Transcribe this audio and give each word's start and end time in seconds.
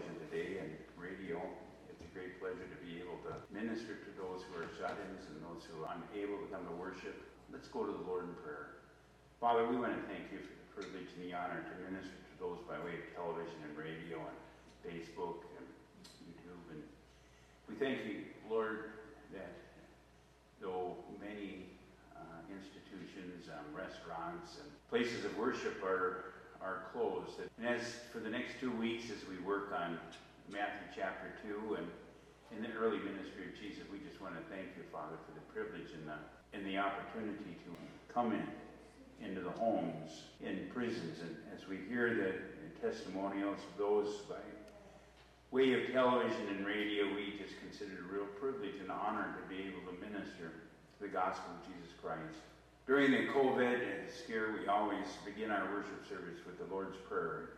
television 0.00 0.16
today 0.32 0.64
and 0.64 0.72
radio. 0.96 1.36
It's 1.92 2.00
a 2.00 2.10
great 2.16 2.40
pleasure 2.40 2.64
to 2.64 2.78
be 2.80 3.00
able 3.04 3.20
to 3.28 3.36
minister 3.52 4.00
to 4.00 4.10
those 4.16 4.40
who 4.48 4.56
are 4.56 4.68
shut-ins 4.80 5.28
and 5.28 5.36
those 5.44 5.68
who 5.68 5.84
are 5.84 5.92
unable 5.92 6.40
to 6.40 6.48
come 6.48 6.64
to 6.64 6.76
worship. 6.80 7.20
Let's 7.52 7.68
go 7.68 7.84
to 7.84 7.92
the 7.92 8.04
Lord 8.08 8.24
in 8.24 8.34
prayer. 8.40 8.80
Father, 9.40 9.68
we 9.68 9.76
want 9.76 9.92
to 9.92 10.04
thank 10.08 10.32
you 10.32 10.40
for 10.40 10.56
the 10.56 10.68
privilege 10.72 11.10
and 11.16 11.28
the 11.28 11.36
honor 11.36 11.60
to 11.60 11.74
minister 11.84 12.16
to 12.16 12.34
those 12.40 12.60
by 12.64 12.80
way 12.80 12.96
of 12.96 13.04
television 13.12 13.60
and 13.60 13.76
radio 13.76 14.24
and 14.24 14.38
Facebook 14.80 15.44
and 15.60 15.66
YouTube. 16.24 16.64
And 16.72 16.82
we 17.68 17.76
thank 17.76 18.00
you, 18.08 18.24
Lord, 18.48 19.04
that 19.36 19.52
though 20.64 20.96
many 21.20 21.76
uh, 22.16 22.40
institutions, 22.48 23.52
um, 23.52 23.68
restaurants, 23.76 24.56
and 24.64 24.68
places 24.88 25.28
of 25.28 25.36
worship 25.36 25.76
are 25.84 26.39
are 26.62 26.84
closed. 26.92 27.40
And 27.58 27.66
as 27.66 27.82
for 28.12 28.18
the 28.18 28.30
next 28.30 28.60
two 28.60 28.72
weeks, 28.72 29.04
as 29.10 29.26
we 29.28 29.38
work 29.44 29.72
on 29.72 29.98
Matthew 30.50 30.88
chapter 30.94 31.32
two 31.42 31.76
and 31.76 31.86
in 32.50 32.62
the 32.62 32.72
early 32.76 32.98
ministry 32.98 33.46
of 33.46 33.54
Jesus, 33.54 33.86
we 33.92 33.98
just 34.02 34.20
want 34.20 34.34
to 34.34 34.42
thank 34.50 34.74
you, 34.76 34.82
Father, 34.90 35.14
for 35.24 35.32
the 35.34 35.46
privilege 35.54 35.94
and 35.94 36.06
the 36.08 36.18
and 36.52 36.66
the 36.66 36.78
opportunity 36.78 37.56
to 37.64 37.70
come 38.12 38.32
in 38.32 38.46
into 39.24 39.40
the 39.40 39.50
homes, 39.50 40.24
in 40.42 40.68
prisons, 40.72 41.20
and 41.20 41.36
as 41.54 41.68
we 41.68 41.76
hear 41.88 42.14
the, 42.14 42.32
the 42.32 42.70
testimonials 42.80 43.58
of 43.70 43.78
those 43.78 44.22
by 44.28 44.36
way 45.50 45.74
of 45.74 45.92
television 45.92 46.48
and 46.48 46.64
radio, 46.64 47.04
we 47.14 47.34
just 47.38 47.58
consider 47.60 47.92
it 47.92 48.00
a 48.08 48.12
real 48.12 48.26
privilege 48.40 48.80
and 48.80 48.90
honor 48.90 49.36
to 49.36 49.54
be 49.54 49.62
able 49.62 49.80
to 49.92 49.98
minister 50.00 50.52
the 51.00 51.08
gospel 51.08 51.50
of 51.58 51.66
Jesus 51.66 51.92
Christ. 52.02 52.38
During 52.90 53.12
the 53.12 53.30
COVID 53.30 53.78
scare, 54.10 54.52
we 54.60 54.66
always 54.66 55.06
begin 55.24 55.52
our 55.52 55.62
worship 55.70 56.02
service 56.08 56.40
with 56.44 56.58
the 56.58 56.74
Lord's 56.74 56.96
Prayer, 57.08 57.50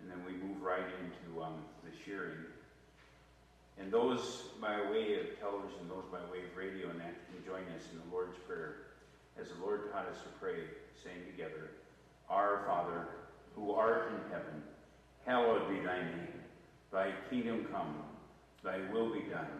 and 0.00 0.10
then 0.10 0.16
we 0.24 0.32
move 0.32 0.62
right 0.62 0.80
into 0.80 1.42
um, 1.42 1.56
the 1.84 1.90
sharing. 2.06 2.38
And 3.78 3.92
those 3.92 4.44
by 4.58 4.80
way 4.90 5.20
of 5.20 5.38
television, 5.38 5.84
those 5.90 6.08
by 6.10 6.24
way 6.32 6.40
of 6.48 6.56
radio, 6.56 6.88
and 6.88 6.98
that 7.00 7.12
can 7.28 7.44
join 7.44 7.60
us 7.76 7.84
in 7.92 8.00
the 8.00 8.16
Lord's 8.16 8.38
Prayer 8.48 8.96
as 9.38 9.48
the 9.48 9.62
Lord 9.62 9.92
taught 9.92 10.08
us 10.08 10.16
to 10.22 10.28
pray, 10.40 10.64
saying 11.04 11.20
together, 11.30 11.72
Our 12.30 12.64
Father, 12.66 13.08
who 13.54 13.72
art 13.72 14.08
in 14.08 14.32
heaven, 14.32 14.62
hallowed 15.26 15.68
be 15.68 15.84
thy 15.84 15.98
name. 15.98 16.32
Thy 16.90 17.12
kingdom 17.28 17.68
come, 17.70 17.94
thy 18.64 18.78
will 18.90 19.12
be 19.12 19.20
done, 19.20 19.52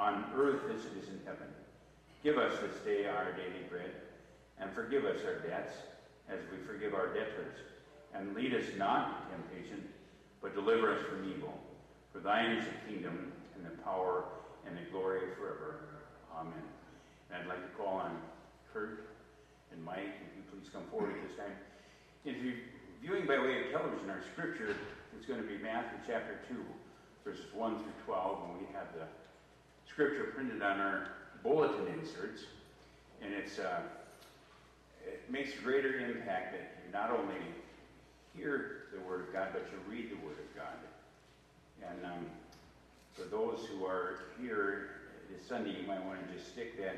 on 0.00 0.24
earth 0.34 0.64
as 0.74 0.80
it 0.86 1.04
is 1.04 1.08
in 1.08 1.20
heaven. 1.24 1.46
Give 2.24 2.36
us 2.36 2.58
this 2.60 2.74
day 2.84 3.06
our 3.06 3.30
daily 3.30 3.62
bread, 3.70 3.92
and 4.60 4.72
forgive 4.72 5.04
us 5.04 5.20
our 5.24 5.38
debts, 5.48 5.74
as 6.28 6.40
we 6.50 6.58
forgive 6.66 6.94
our 6.94 7.08
debtors. 7.08 7.56
And 8.14 8.34
lead 8.34 8.54
us 8.54 8.64
not 8.76 9.30
into 9.30 9.48
temptation, 9.48 9.88
but 10.40 10.54
deliver 10.54 10.92
us 10.92 11.00
from 11.06 11.30
evil. 11.30 11.52
For 12.12 12.20
thine 12.20 12.52
is 12.52 12.64
the 12.64 12.92
kingdom, 12.92 13.32
and 13.54 13.64
the 13.66 13.82
power, 13.82 14.24
and 14.66 14.76
the 14.76 14.90
glory 14.90 15.20
forever. 15.38 15.80
Amen. 16.36 16.52
And 17.30 17.42
I'd 17.42 17.48
like 17.48 17.62
to 17.62 17.76
call 17.76 17.98
on 17.98 18.16
Kurt 18.72 19.08
and 19.72 19.84
Mike, 19.84 19.98
if 19.98 20.36
you 20.36 20.42
please 20.50 20.70
come 20.72 20.84
forward 20.90 21.14
at 21.14 21.28
this 21.28 21.36
time. 21.36 21.52
If 22.24 22.42
you're 22.42 22.54
viewing 23.02 23.26
by 23.26 23.38
way 23.38 23.64
of 23.64 23.70
television, 23.72 24.10
our 24.10 24.22
scripture 24.32 24.74
is 25.18 25.26
going 25.26 25.40
to 25.40 25.46
be 25.46 25.58
Matthew 25.58 25.98
chapter 26.06 26.40
2, 26.48 26.56
verses 27.24 27.46
1 27.54 27.76
through 27.76 27.92
12, 28.06 28.38
and 28.48 28.58
we 28.58 28.66
have 28.74 28.86
the 28.94 29.06
scripture 29.88 30.32
printed 30.34 30.62
on 30.62 30.80
our 30.80 31.08
bulletin 31.42 31.86
inserts, 31.98 32.42
and 33.22 33.32
it's 33.34 33.58
uh, 33.58 33.80
it 35.08 35.30
makes 35.30 35.50
greater 35.62 35.98
impact 35.98 36.52
that 36.52 36.76
you 36.84 36.92
not 36.92 37.10
only 37.10 37.40
hear 38.36 38.84
the 38.92 39.00
Word 39.00 39.28
of 39.28 39.32
God, 39.32 39.48
but 39.52 39.66
you 39.72 39.78
read 39.90 40.10
the 40.10 40.26
Word 40.26 40.36
of 40.38 40.56
God. 40.56 40.78
And 41.88 42.04
um, 42.04 42.26
for 43.14 43.24
those 43.24 43.66
who 43.66 43.84
are 43.84 44.20
here 44.40 44.90
this 45.30 45.46
Sunday, 45.46 45.80
you 45.80 45.86
might 45.86 46.04
want 46.04 46.26
to 46.26 46.34
just 46.34 46.52
stick 46.52 46.78
that 46.78 46.96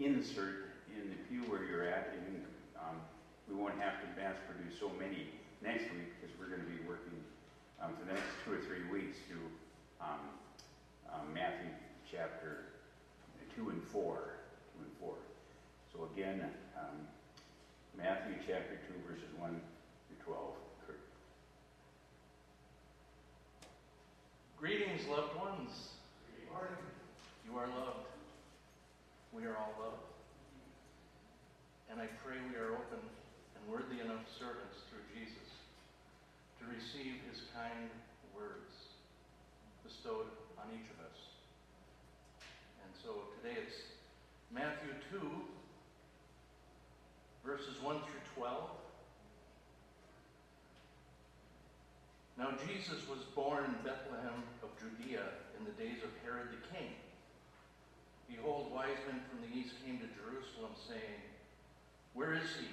insert 0.00 0.72
in 0.94 1.10
the 1.10 1.16
pew 1.28 1.50
where 1.50 1.64
you're 1.64 1.88
at, 1.88 2.14
and 2.18 2.44
um, 2.76 2.96
we 3.48 3.54
won't 3.54 3.78
have 3.80 4.00
to 4.00 4.06
mass 4.20 4.36
produce 4.48 4.78
so 4.78 4.90
many 4.98 5.28
next 5.62 5.84
week 5.94 6.10
because 6.20 6.34
we're 6.38 6.48
going 6.48 6.62
to 6.62 6.70
be 6.70 6.82
working 6.88 7.16
um, 7.80 7.92
for 7.98 8.04
the 8.06 8.12
next 8.12 8.30
two 8.44 8.52
or 8.52 8.60
three 8.60 8.84
weeks 8.90 9.18
through 9.28 9.46
um, 10.00 10.22
um, 11.10 11.32
Matthew 11.34 11.70
chapter 12.10 12.72
2 13.56 13.70
and 13.70 13.82
4. 13.82 14.02
2 14.78 14.84
and 14.84 14.92
4. 14.98 15.14
So 15.92 16.08
again, 16.14 16.44
um, 16.76 17.06
Matthew 17.96 18.34
chapter 18.46 18.80
2, 18.88 19.08
verses 19.08 19.28
1 19.38 19.50
through 19.50 20.34
12. 20.34 20.40
Kurt. 20.86 21.00
Greetings, 24.58 25.06
loved 25.08 25.36
ones. 25.36 25.70
You 27.52 27.58
are 27.58 27.68
loved. 27.68 28.08
We 29.36 29.44
are 29.44 29.56
all 29.60 29.76
loved. 29.76 30.08
And 31.90 32.00
I 32.00 32.08
pray 32.24 32.40
we 32.48 32.56
are 32.56 32.72
open 32.72 33.04
and 33.04 33.62
worthy 33.68 34.00
enough 34.00 34.24
servants 34.40 34.88
through 34.88 35.04
Jesus 35.12 35.52
to 36.60 36.64
receive 36.72 37.20
his 37.28 37.44
kind 37.52 37.92
words 38.32 38.72
bestowed 39.84 40.32
on 40.56 40.72
each 40.72 40.88
of 40.96 41.04
us. 41.04 41.18
And 42.80 42.90
so 43.04 43.28
today 43.36 43.60
it's 43.60 43.76
Matthew 44.48 44.96
2, 45.12 45.20
verses 47.52 47.76
1 47.82 48.00
through 48.08 48.24
12. 48.40 48.64
Now 52.38 52.48
Jesus 52.64 53.04
was 53.04 53.20
born 53.36 53.64
in 53.68 53.76
Bethlehem 53.84 54.40
of 54.64 54.72
Judea 54.80 55.20
in 55.60 55.68
the 55.68 55.76
days 55.76 56.00
of 56.00 56.08
Herod 56.24 56.48
the 56.48 56.64
king. 56.72 56.96
Behold, 58.24 58.72
wise 58.72 58.96
men 59.04 59.20
from 59.28 59.44
the 59.44 59.52
east 59.52 59.76
came 59.84 60.00
to 60.00 60.08
Jerusalem, 60.16 60.72
saying, 60.88 61.20
Where 62.14 62.32
is 62.32 62.48
he 62.56 62.72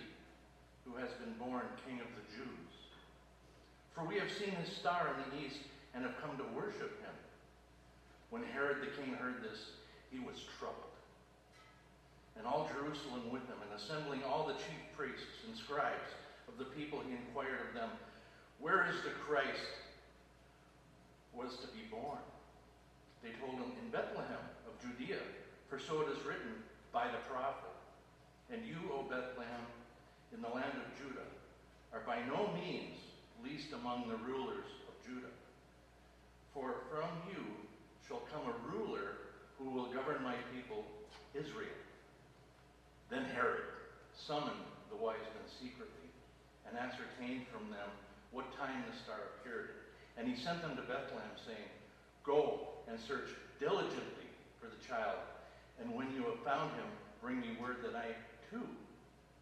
who 0.88 0.96
has 0.96 1.11
been 1.19 1.35
born 1.35 1.67
King 1.84 2.00
of 2.00 2.07
the 2.16 2.23
Jews? 2.31 2.72
For 3.91 4.07
we 4.07 4.16
have 4.16 4.31
seen 4.31 4.56
his 4.63 4.72
star 4.72 5.11
in 5.11 5.19
the 5.28 5.46
east 5.46 5.59
and 5.94 6.06
have 6.06 6.16
come 6.23 6.38
to 6.38 6.56
worship 6.56 7.03
him. 7.03 7.16
When 8.29 8.44
Herod 8.44 8.79
the 8.79 8.96
king 8.96 9.13
heard 9.16 9.44
this, 9.44 9.75
he 10.09 10.19
was 10.19 10.40
troubled. 10.57 10.88
And 12.39 12.47
all 12.47 12.72
Jerusalem 12.72 13.27
with 13.29 13.44
them, 13.51 13.59
and 13.59 13.75
assembling 13.75 14.23
all 14.23 14.47
the 14.47 14.55
chief 14.55 14.79
priests 14.95 15.44
and 15.45 15.51
scribes 15.59 16.16
of 16.47 16.57
the 16.57 16.72
people, 16.72 17.03
he 17.03 17.11
inquired 17.11 17.67
of 17.67 17.75
them, 17.75 17.91
Where 18.63 18.88
is 18.88 18.95
the 19.03 19.11
Christ 19.27 19.75
was 21.35 21.59
to 21.59 21.67
be 21.75 21.83
born? 21.91 22.23
They 23.22 23.35
told 23.44 23.59
him, 23.59 23.75
In 23.83 23.91
Bethlehem 23.91 24.39
of 24.63 24.73
Judea, 24.79 25.19
for 25.67 25.78
so 25.78 25.99
it 26.01 26.16
is 26.16 26.23
written 26.23 26.63
by 26.95 27.11
the 27.11 27.19
prophet. 27.28 27.75
And 28.49 28.63
you, 28.66 28.79
O 28.95 29.03
Bethlehem, 29.03 29.67
in 30.33 30.41
the 30.41 30.47
land 30.47 30.79
of 30.79 30.88
Judah, 30.97 31.28
are 31.91 32.01
by 32.07 32.23
no 32.23 32.49
means 32.55 32.97
least 33.44 33.73
among 33.73 34.07
the 34.07 34.16
rulers 34.16 34.66
of 34.88 34.95
Judah. 35.05 35.33
For 36.53 36.88
from 36.89 37.11
you 37.28 37.44
shall 38.07 38.23
come 38.31 38.47
a 38.47 38.55
ruler 38.72 39.35
who 39.57 39.69
will 39.69 39.91
govern 39.91 40.23
my 40.23 40.35
people, 40.55 40.85
Israel. 41.35 41.75
Then 43.09 43.25
Herod 43.34 43.66
summoned 44.14 44.70
the 44.90 44.97
wise 44.97 45.25
men 45.34 45.50
secretly 45.50 46.09
and 46.70 46.78
ascertained 46.78 47.50
from 47.50 47.70
them 47.74 47.90
what 48.31 48.53
time 48.58 48.86
the 48.86 48.96
star 48.97 49.18
appeared. 49.38 49.70
And 50.18 50.28
he 50.28 50.38
sent 50.38 50.62
them 50.62 50.75
to 50.78 50.86
Bethlehem, 50.86 51.34
saying, 51.46 51.74
Go 52.24 52.70
and 52.88 53.00
search 53.00 53.34
diligently 53.59 54.30
for 54.62 54.68
the 54.68 54.81
child. 54.86 55.18
And 55.81 55.96
when 55.96 56.14
you 56.14 56.24
have 56.30 56.44
found 56.46 56.75
him, 56.78 56.86
bring 57.22 57.42
me 57.42 57.58
word 57.59 57.78
that 57.81 57.96
I 57.96 58.14
too 58.52 58.68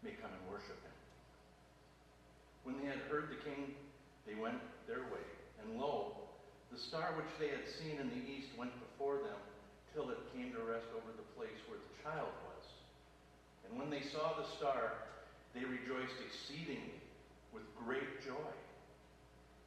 may 0.02 0.16
come 0.16 0.30
and 0.30 0.44
worship 0.48 0.78
him. 0.80 0.96
When 2.64 2.80
they 2.80 2.88
had 2.88 3.04
heard 3.10 3.28
the 3.28 3.42
king, 3.42 3.74
they 4.26 4.34
went 4.34 4.60
their 4.86 5.04
way. 5.12 5.26
And 5.60 5.80
lo, 5.80 6.16
the 6.72 6.78
star 6.78 7.12
which 7.16 7.32
they 7.40 7.48
had 7.48 7.66
seen 7.68 8.00
in 8.00 8.08
the 8.08 8.24
east 8.24 8.48
went 8.56 8.72
before 8.78 9.18
them 9.18 9.40
till 9.92 10.10
it 10.10 10.20
came 10.32 10.52
to 10.52 10.62
rest 10.62 10.86
over 10.94 11.10
the 11.16 11.26
place 11.36 11.58
where 11.66 11.80
the 11.80 11.94
child 12.04 12.30
was. 12.46 12.77
And 13.68 13.78
when 13.78 13.90
they 13.90 14.00
saw 14.00 14.34
the 14.34 14.48
star, 14.56 14.92
they 15.54 15.64
rejoiced 15.64 16.16
exceedingly 16.24 17.00
with 17.52 17.64
great 17.76 18.24
joy. 18.24 18.52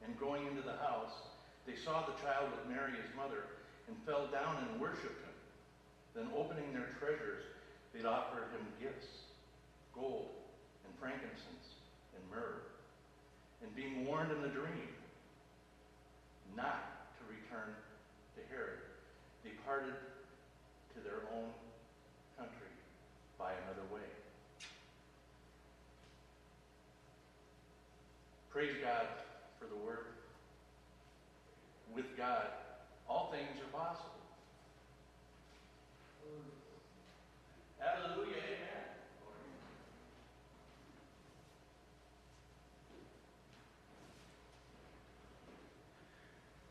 And 0.05 0.17
going 0.19 0.47
into 0.47 0.61
the 0.61 0.77
house, 0.77 1.13
they 1.67 1.75
saw 1.75 2.05
the 2.05 2.17
child 2.21 2.49
with 2.51 2.75
Mary 2.75 2.91
his 2.97 3.15
mother, 3.15 3.45
and 3.87 3.97
fell 4.05 4.27
down 4.27 4.57
and 4.63 4.81
worshipped 4.81 5.21
him. 5.21 5.37
Then 6.15 6.27
opening 6.35 6.73
their 6.73 6.89
treasures, 6.99 7.43
they 7.93 8.07
offered 8.07 8.49
him 8.55 8.65
gifts, 8.79 9.07
gold 9.93 10.29
and 10.85 10.93
frankincense 10.99 11.77
and 12.15 12.23
myrrh. 12.31 12.63
And 13.61 13.75
being 13.75 14.05
warned 14.05 14.31
in 14.31 14.41
the 14.41 14.49
dream 14.49 14.89
not 16.55 17.13
to 17.19 17.23
return 17.29 17.75
to 18.35 18.41
Herod, 18.49 18.79
they 19.43 19.51
departed 19.51 19.93
to 20.95 20.99
their 21.01 21.27
own 21.35 21.51
by 23.41 23.53
another 23.65 23.87
way. 23.91 24.05
Praise 28.51 28.75
God 28.83 29.07
for 29.59 29.65
the 29.65 29.75
word. 29.83 30.05
with 31.95 32.15
God, 32.15 32.45
all 33.09 33.31
things 33.31 33.59
are 33.59 33.77
possible. 33.77 34.09
Hallelujah, 37.79 38.37
amen. 38.37 38.85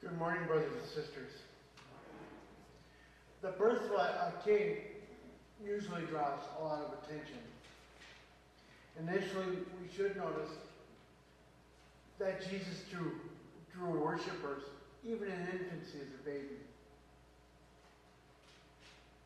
Good 0.01 0.19
morning, 0.19 0.47
brothers 0.47 0.73
and 0.73 0.87
sisters. 0.87 1.33
The 3.43 3.51
birth 3.51 3.91
of 3.91 4.45
king 4.45 4.77
usually 5.65 6.03
draws 6.03 6.41
a 6.59 6.65
lot 6.65 6.83
of 6.83 7.05
attention. 7.05 7.39
Initially, 8.99 9.59
we 9.81 9.89
should 9.97 10.17
notice 10.17 10.51
that 12.19 12.41
Jesus 12.49 12.83
drew, 12.91 13.13
drew 13.73 14.03
worshipers, 14.03 14.63
even 15.07 15.29
in 15.29 15.41
infancy 15.41 15.99
as 16.01 16.21
a 16.21 16.25
baby. 16.25 16.57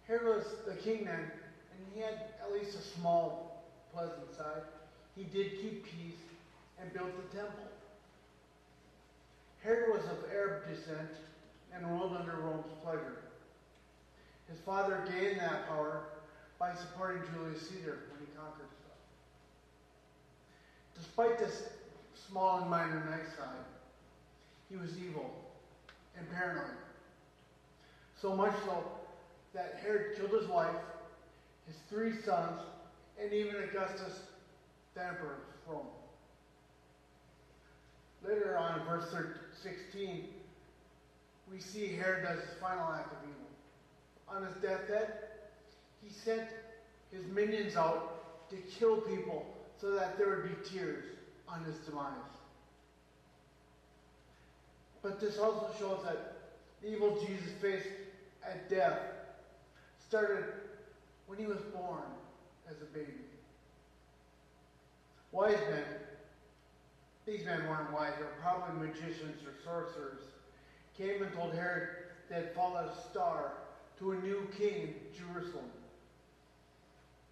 Herod 0.06 0.36
was 0.36 0.44
the 0.66 0.74
king 0.74 1.04
then, 1.04 1.18
and 1.18 1.86
he 1.94 2.00
had 2.00 2.34
at 2.42 2.52
least 2.52 2.76
a 2.76 2.82
small, 2.98 3.64
pleasant 3.92 4.34
side. 4.36 4.62
He 5.16 5.24
did 5.24 5.60
keep 5.60 5.84
peace 5.84 6.20
and 6.80 6.92
built 6.92 7.10
the 7.16 7.36
temple. 7.36 7.64
Herod 9.62 9.94
was 9.94 10.04
of 10.04 10.30
Arab 10.32 10.68
descent 10.68 11.10
and 11.74 11.86
ruled 11.90 12.16
under 12.16 12.32
Rome's 12.32 12.66
pleasure. 12.84 13.16
His 14.48 14.58
father 14.60 15.02
gained 15.10 15.40
that 15.40 15.66
power 15.68 16.02
by 16.64 16.74
supporting 16.80 17.20
Julius 17.30 17.60
Caesar 17.68 17.98
when 18.08 18.20
he 18.20 18.26
conquered 18.34 18.70
stuff. 18.80 18.96
Despite 20.96 21.38
this 21.38 21.64
small 22.26 22.60
and 22.60 22.70
minor 22.70 23.04
nice 23.10 23.36
side, 23.36 23.66
he 24.70 24.76
was 24.76 24.96
evil 24.98 25.30
and 26.16 26.26
paranoid. 26.32 26.78
So 28.18 28.34
much 28.34 28.54
so 28.64 28.82
that 29.52 29.78
Herod 29.82 30.16
killed 30.16 30.30
his 30.40 30.48
wife, 30.48 30.74
his 31.66 31.76
three 31.90 32.12
sons, 32.22 32.62
and 33.20 33.30
even 33.30 33.56
Augustus, 33.56 34.22
the 34.94 35.04
emperor 35.04 35.40
of 35.68 35.72
Rome. 35.74 35.86
Later 38.26 38.56
on 38.56 38.80
in 38.80 38.86
verse 38.86 39.14
16, 39.62 40.24
we 41.52 41.60
see 41.60 41.88
Herod 41.88 42.24
does 42.24 42.38
his 42.38 42.58
final 42.58 42.90
act 42.90 43.12
of 43.12 43.18
evil. 43.28 44.34
On 44.34 44.46
his 44.46 44.54
deathbed, 44.62 45.33
he 46.04 46.12
sent 46.12 46.48
his 47.10 47.24
minions 47.26 47.76
out 47.76 48.50
to 48.50 48.56
kill 48.56 49.00
people 49.00 49.46
so 49.80 49.92
that 49.92 50.18
there 50.18 50.28
would 50.28 50.44
be 50.44 50.68
tears 50.68 51.04
on 51.48 51.64
his 51.64 51.76
demise. 51.78 52.12
But 55.02 55.20
this 55.20 55.38
also 55.38 55.70
shows 55.78 56.02
that 56.04 56.36
the 56.82 56.92
evil 56.92 57.18
Jesus 57.26 57.50
faced 57.60 57.88
at 58.44 58.68
death 58.68 58.98
started 60.06 60.44
when 61.26 61.38
he 61.38 61.46
was 61.46 61.58
born 61.74 62.02
as 62.68 62.76
a 62.82 62.86
baby. 62.86 63.12
Wise 65.32 65.58
men 65.70 65.84
these 67.26 67.44
men 67.44 67.66
weren't 67.68 67.90
wise, 67.92 68.12
they 68.18 68.24
were 68.24 68.30
probably 68.42 68.86
magicians 68.86 69.42
or 69.46 69.54
sorcerers, 69.64 70.20
came 70.96 71.22
and 71.22 71.32
told 71.32 71.54
Herod 71.54 71.88
they 72.28 72.36
had 72.36 72.54
followed 72.54 72.90
a 72.90 73.10
star 73.10 73.52
to 73.98 74.12
a 74.12 74.16
new 74.16 74.46
king 74.58 74.74
in 74.74 74.94
Jerusalem. 75.16 75.70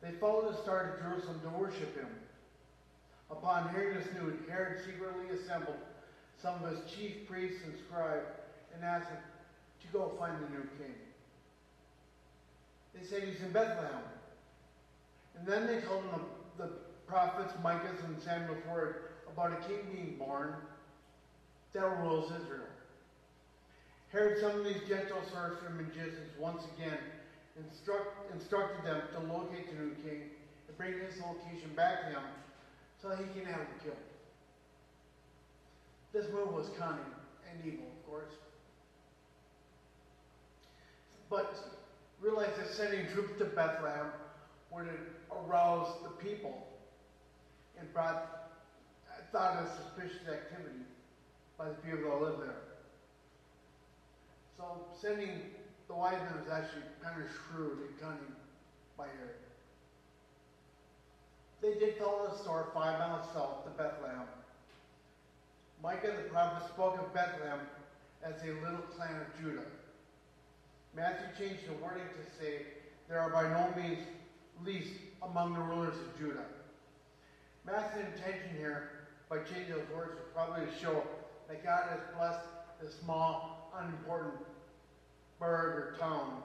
They 0.03 0.11
followed 0.19 0.53
the 0.53 0.63
star 0.63 0.97
to 0.97 1.03
Jerusalem 1.03 1.41
to 1.43 1.59
worship 1.59 1.97
him. 1.97 2.09
Upon 3.31 3.71
hearing 3.71 3.97
this 3.97 4.09
news, 4.21 4.35
Herod 4.51 4.85
secretly 4.85 5.35
assembled 5.35 5.77
some 6.41 6.63
of 6.63 6.71
his 6.71 6.81
chief 6.93 7.29
priests 7.29 7.61
and 7.65 7.75
scribes 7.87 8.27
and 8.75 8.85
asked 8.85 9.09
them 9.09 9.19
to 9.81 9.87
go 9.93 10.13
find 10.19 10.37
the 10.43 10.49
new 10.51 10.63
king. 10.79 10.95
They 12.95 13.07
said 13.07 13.23
he's 13.23 13.41
in 13.41 13.53
Bethlehem. 13.53 14.03
And 15.39 15.47
then 15.47 15.67
they 15.67 15.81
told 15.81 16.05
him 16.05 16.21
the 16.59 16.71
prophets 17.07 17.55
Micah's 17.63 18.03
and 18.05 18.21
Samuel's 18.21 18.65
word 18.71 18.97
about 19.33 19.53
a 19.53 19.69
king 19.69 19.79
being 19.93 20.17
born 20.19 20.55
that 21.73 21.99
rules 22.03 22.31
Israel. 22.43 22.67
Herod 24.11 24.41
summoned 24.41 24.67
these 24.67 24.87
gentle 24.87 25.23
sorcerers 25.33 25.59
and 25.67 25.77
magicians 25.77 26.31
once 26.39 26.65
again, 26.77 26.99
instruct, 27.57 28.33
instructed 28.33 28.85
them 28.85 29.03
to 29.13 29.33
locate 29.33 29.69
the 29.71 29.85
new 29.85 29.95
king 30.03 30.31
and 30.69 30.79
bring 30.79 30.93
his 30.93 31.21
location 31.21 31.71
back 31.77 32.03
to 32.03 32.11
him 32.11 32.25
so 33.01 33.11
he 33.11 33.25
can 33.39 33.47
have 33.47 33.61
him 33.61 33.67
killed. 33.83 33.97
This 36.13 36.27
move 36.33 36.53
was 36.53 36.71
cunning 36.79 37.01
and 37.51 37.67
evil, 37.67 37.87
of 37.87 38.07
course. 38.07 38.33
But 41.31 41.55
realize 42.21 42.51
that 42.59 42.69
sending 42.69 43.07
troops 43.13 43.39
to 43.39 43.47
Bethlehem 43.47 44.07
would 44.71 44.89
arouse 45.31 45.89
the 46.03 46.11
people 46.11 46.67
and 47.79 47.93
brought 47.93 48.51
uh, 49.11 49.23
thought 49.33 49.63
of 49.63 49.69
suspicious 49.69 50.29
activity 50.29 50.85
by 51.59 51.69
the 51.69 51.75
people 51.75 52.11
that 52.11 52.21
live 52.21 52.39
there. 52.41 52.57
So 54.57 54.65
sending 55.01 55.41
the 55.93 55.99
wise 55.99 56.15
men 56.25 56.41
was 56.41 56.51
actually 56.51 56.83
kind 57.03 57.21
of 57.21 57.29
shrewd 57.29 57.79
and 57.85 58.01
cunning 58.01 58.33
by 58.97 59.05
Herod. 59.05 59.37
They 61.61 61.75
did 61.79 61.99
follow 61.99 62.31
the 62.31 62.39
star 62.39 62.69
five 62.73 62.99
miles 62.99 63.27
south 63.35 63.65
to 63.65 63.71
Bethlehem. 63.71 64.27
Micah 65.83 66.13
the 66.17 66.31
prophet 66.31 66.67
spoke 66.69 66.99
of 66.99 67.13
Bethlehem 67.13 67.61
as 68.25 68.41
a 68.43 68.53
little 68.65 68.87
clan 68.97 69.17
of 69.21 69.41
Judah. 69.41 69.67
Matthew 70.97 71.27
changed 71.47 71.69
the 71.69 71.75
wording 71.85 72.09
to 72.09 72.43
say, 72.43 72.63
there 73.09 73.21
are 73.21 73.31
by 73.31 73.43
no 73.43 73.69
means 73.81 73.99
least 74.65 74.95
among 75.23 75.55
the 75.55 75.61
rulers 75.61 75.95
of 75.95 76.19
Judah. 76.19 76.47
Matthew's 77.67 78.07
intention 78.17 78.57
here 78.57 78.91
by 79.29 79.39
changing 79.39 79.75
those 79.75 79.89
words 79.95 80.13
is 80.13 80.27
probably 80.35 80.65
to 80.65 80.73
show 80.81 81.03
that 81.49 81.63
God 81.63 81.85
has 81.91 82.01
blessed 82.17 82.47
the 82.81 82.91
small, 82.91 83.71
unimportant 83.79 84.35
burg 85.43 85.75
or 85.75 85.97
town 85.99 86.41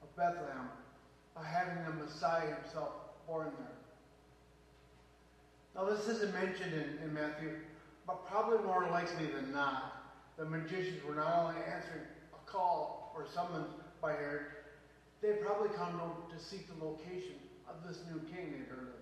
of 0.00 0.16
Bethlehem 0.16 0.70
by 1.36 1.44
having 1.44 1.84
the 1.84 2.04
Messiah 2.04 2.54
himself 2.54 2.88
born 3.26 3.52
there. 3.58 3.68
Now, 5.74 5.84
this 5.90 6.08
isn't 6.08 6.32
mentioned 6.32 6.72
in, 6.72 7.04
in 7.04 7.12
Matthew, 7.12 7.50
but 8.06 8.26
probably 8.26 8.64
more 8.64 8.88
likely 8.90 9.26
than 9.26 9.52
not, 9.52 10.06
the 10.38 10.46
magicians 10.46 11.04
were 11.04 11.16
not 11.16 11.38
only 11.38 11.60
answering 11.60 12.06
a 12.32 12.50
call 12.50 13.12
or 13.14 13.26
summons 13.34 13.68
by 14.00 14.12
Herod, 14.12 14.46
they 15.20 15.32
probably 15.32 15.68
come 15.76 16.00
to 16.32 16.42
seek 16.42 16.66
the 16.66 16.82
location 16.82 17.36
of 17.68 17.86
this 17.86 17.98
new 18.10 18.20
king 18.20 18.52
they'd 18.52 18.70
heard 18.70 18.88
of. 18.88 18.94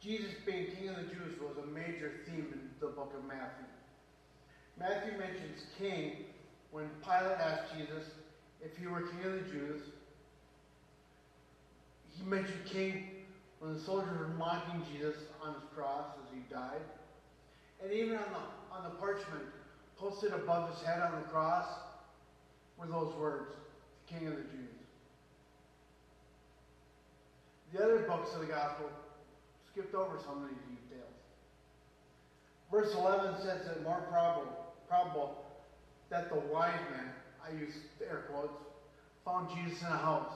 Jesus 0.00 0.32
being 0.44 0.66
King 0.74 0.88
of 0.88 0.96
the 0.96 1.02
Jews 1.02 1.38
was 1.40 1.56
a 1.62 1.66
major 1.68 2.10
theme 2.26 2.48
in 2.52 2.70
the 2.80 2.88
book 2.88 3.12
of 3.16 3.24
Matthew. 3.28 3.66
Matthew 4.76 5.16
mentions 5.16 5.62
king 5.78 6.24
when 6.72 6.88
Pilate 7.04 7.38
asked 7.38 7.74
Jesus 7.76 8.04
if 8.64 8.76
he 8.76 8.86
were 8.86 9.02
King 9.02 9.24
of 9.24 9.32
the 9.34 9.52
Jews. 9.52 9.82
He 12.18 12.24
mentioned 12.28 12.64
king 12.66 13.08
when 13.60 13.74
the 13.74 13.80
soldiers 13.80 14.18
were 14.18 14.28
mocking 14.28 14.82
Jesus 14.92 15.16
on 15.42 15.54
his 15.54 15.62
cross 15.74 16.06
as 16.22 16.34
he 16.34 16.40
died. 16.52 16.80
And 17.82 17.92
even 17.92 18.16
on 18.16 18.24
the, 18.32 18.76
on 18.76 18.84
the 18.84 18.98
parchment 18.98 19.44
posted 19.98 20.32
above 20.32 20.70
his 20.70 20.82
head 20.86 21.00
on 21.00 21.12
the 21.12 21.28
cross 21.28 21.66
were 22.78 22.86
those 22.86 23.14
words, 23.16 23.52
King 24.08 24.26
of 24.26 24.36
the 24.36 24.42
Jews. 24.42 24.68
The 27.72 27.84
other 27.84 27.98
books 28.00 28.34
of 28.34 28.40
the 28.40 28.46
gospel 28.46 28.90
skipped 29.70 29.94
over 29.94 30.18
some 30.24 30.42
of 30.42 30.48
these 30.48 30.78
details. 30.78 31.14
Verse 32.70 32.94
11 32.94 33.42
says 33.42 33.66
that 33.66 33.82
more 33.82 34.02
probable, 34.10 34.74
probable 34.88 35.41
that 36.12 36.28
the 36.28 36.38
wise 36.52 36.78
men, 36.92 37.06
I 37.42 37.58
use 37.58 37.72
air 38.08 38.24
quotes, 38.30 38.52
found 39.24 39.48
Jesus 39.56 39.80
in 39.80 39.86
a 39.86 39.96
house. 39.96 40.34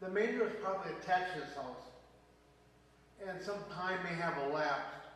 The 0.00 0.08
manger 0.08 0.44
was 0.44 0.52
probably 0.60 0.92
attached 1.00 1.34
to 1.34 1.40
this 1.40 1.54
house, 1.54 1.86
and 3.26 3.40
some 3.40 3.58
time 3.72 4.02
may 4.02 4.20
have 4.20 4.34
elapsed 4.50 5.06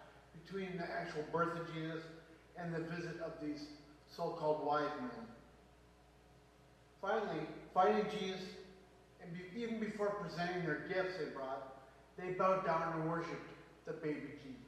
between 0.44 0.76
the 0.76 0.84
actual 0.84 1.24
birth 1.32 1.58
of 1.58 1.66
Jesus 1.74 2.02
and 2.56 2.72
the 2.72 2.80
visit 2.80 3.20
of 3.24 3.32
these 3.42 3.66
so-called 4.16 4.64
wise 4.64 4.90
men. 5.00 5.10
Finally, 7.00 7.46
finding 7.74 8.04
Jesus, 8.20 8.42
and 9.20 9.32
be, 9.32 9.60
even 9.60 9.80
before 9.80 10.10
presenting 10.10 10.64
their 10.64 10.82
gifts 10.88 11.14
they 11.18 11.30
brought, 11.34 11.82
they 12.16 12.32
bowed 12.34 12.64
down 12.64 12.92
and 12.92 13.10
worshiped 13.10 13.48
the 13.86 13.92
baby 13.92 14.20
Jesus. 14.40 14.60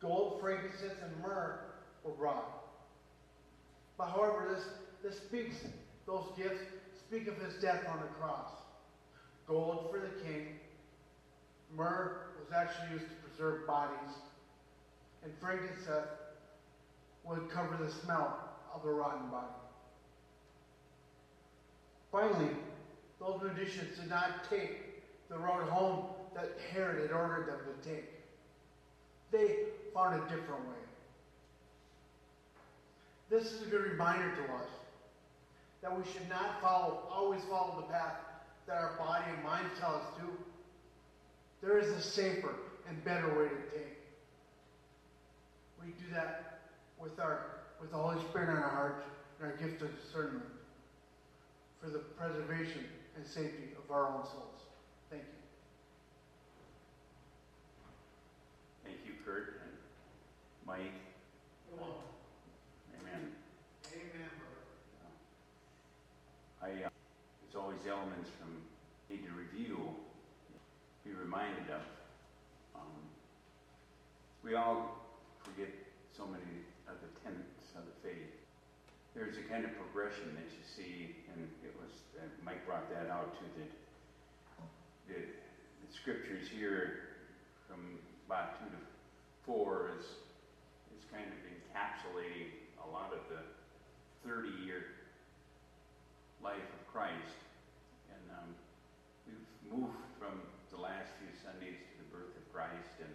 Gold, 0.00 0.38
frankincense, 0.40 1.00
and 1.02 1.20
myrrh 1.20 1.58
were 2.04 2.12
brought. 2.12 2.67
But 3.98 4.10
however, 4.10 4.46
this, 4.54 4.64
this 5.02 5.18
speaks, 5.20 5.56
those 6.06 6.24
gifts 6.36 6.62
speak 6.96 7.26
of 7.26 7.36
his 7.38 7.60
death 7.60 7.82
on 7.90 7.98
the 7.98 8.06
cross. 8.20 8.50
Gold 9.48 9.88
for 9.90 9.98
the 9.98 10.22
king, 10.22 10.60
myrrh 11.74 12.18
was 12.38 12.52
actually 12.54 12.92
used 12.92 13.06
to 13.08 13.28
preserve 13.28 13.66
bodies, 13.66 14.14
and 15.24 15.32
frankincense 15.40 16.06
would 17.24 17.50
cover 17.50 17.76
the 17.82 17.90
smell 17.90 18.38
of 18.72 18.84
a 18.84 18.92
rotten 18.92 19.28
body. 19.30 19.46
Finally, 22.12 22.54
those 23.18 23.42
musicians 23.42 23.98
did 23.98 24.08
not 24.08 24.48
take 24.48 25.28
the 25.28 25.36
road 25.36 25.68
home 25.68 26.04
that 26.34 26.56
Herod 26.72 27.02
had 27.02 27.10
ordered 27.10 27.48
them 27.48 27.58
to 27.66 27.88
take. 27.88 28.08
They 29.30 29.56
found 29.92 30.14
a 30.14 30.20
different 30.28 30.68
way. 30.68 30.77
This 33.30 33.52
is 33.52 33.62
a 33.62 33.66
good 33.66 33.82
reminder 33.82 34.34
to 34.36 34.54
us 34.54 34.68
that 35.82 35.96
we 35.96 36.02
should 36.12 36.28
not 36.28 36.60
follow, 36.62 37.02
always 37.10 37.42
follow 37.50 37.76
the 37.76 37.92
path 37.92 38.16
that 38.66 38.76
our 38.76 38.96
body 38.98 39.24
and 39.34 39.44
mind 39.44 39.66
tell 39.78 39.94
us 39.96 40.04
to. 40.18 41.66
There 41.66 41.78
is 41.78 41.88
a 41.88 42.00
safer 42.00 42.54
and 42.88 43.04
better 43.04 43.28
way 43.28 43.48
to 43.48 43.78
take. 43.78 43.98
We 45.80 45.88
do 45.92 46.14
that 46.14 46.60
with 46.98 47.18
our 47.20 47.58
with 47.80 47.90
the 47.92 47.96
Holy 47.96 48.18
Spirit 48.30 48.50
in 48.50 48.56
our 48.56 48.68
hearts 48.68 49.04
and 49.40 49.50
our 49.50 49.56
gift 49.56 49.82
of 49.82 49.90
discernment 50.02 50.44
for 51.80 51.90
the 51.90 51.98
preservation 51.98 52.84
and 53.16 53.24
safety 53.26 53.70
of 53.76 53.90
our 53.90 54.06
own 54.08 54.24
souls. 54.24 54.62
Thank 55.10 55.22
you. 55.22 55.28
Thank 58.84 58.96
you, 59.06 59.12
Kurt 59.24 59.60
and 59.62 59.72
Mike. 60.66 60.92
Amen. 63.00 63.32
Amen, 63.92 64.30
I, 66.60 66.66
uh, 66.66 66.90
there's 67.40 67.54
always 67.56 67.77
elements 67.88 68.30
from, 68.36 68.52
need 69.08 69.24
to 69.24 69.32
review, 69.32 69.80
be 71.04 71.12
reminded 71.16 71.72
of. 71.72 71.82
Um, 72.76 73.00
we 74.44 74.54
all 74.54 75.00
forget 75.40 75.72
so 76.12 76.28
many 76.28 76.68
of 76.84 77.00
the 77.00 77.10
tenets 77.24 77.72
of 77.72 77.88
the 77.88 77.96
faith. 78.04 78.32
There's 79.16 79.40
a 79.40 79.46
kind 79.48 79.64
of 79.64 79.72
progression 79.80 80.36
that 80.36 80.48
you 80.52 80.62
see, 80.68 81.16
and 81.32 81.48
it 81.64 81.72
was, 81.80 81.90
uh, 82.20 82.28
Mike 82.44 82.64
brought 82.68 82.92
that 82.92 83.10
out 83.10 83.34
too, 83.40 83.48
that 83.56 83.72
the, 85.08 85.20
the 85.24 85.88
scriptures 85.90 86.46
here 86.46 87.16
from 87.66 87.80
about 88.28 88.60
two 88.60 88.68
to 88.68 88.80
four 89.48 89.96
is, 89.98 90.04
is 90.92 91.02
kind 91.10 91.24
of 91.24 91.40
encapsulating 91.48 92.52
a 92.84 92.88
lot 92.92 93.12
of 93.12 93.24
the 93.32 93.40
30 94.28 94.48
year 94.64 94.84
life 96.42 96.56
of 96.56 96.92
Christ. 96.92 97.47
Moved 99.68 100.00
from 100.16 100.40
the 100.72 100.80
last 100.80 101.12
few 101.20 101.28
Sundays 101.44 101.76
to 101.76 101.94
the 102.00 102.08
birth 102.08 102.32
of 102.32 102.44
Christ, 102.56 102.96
and 103.04 103.12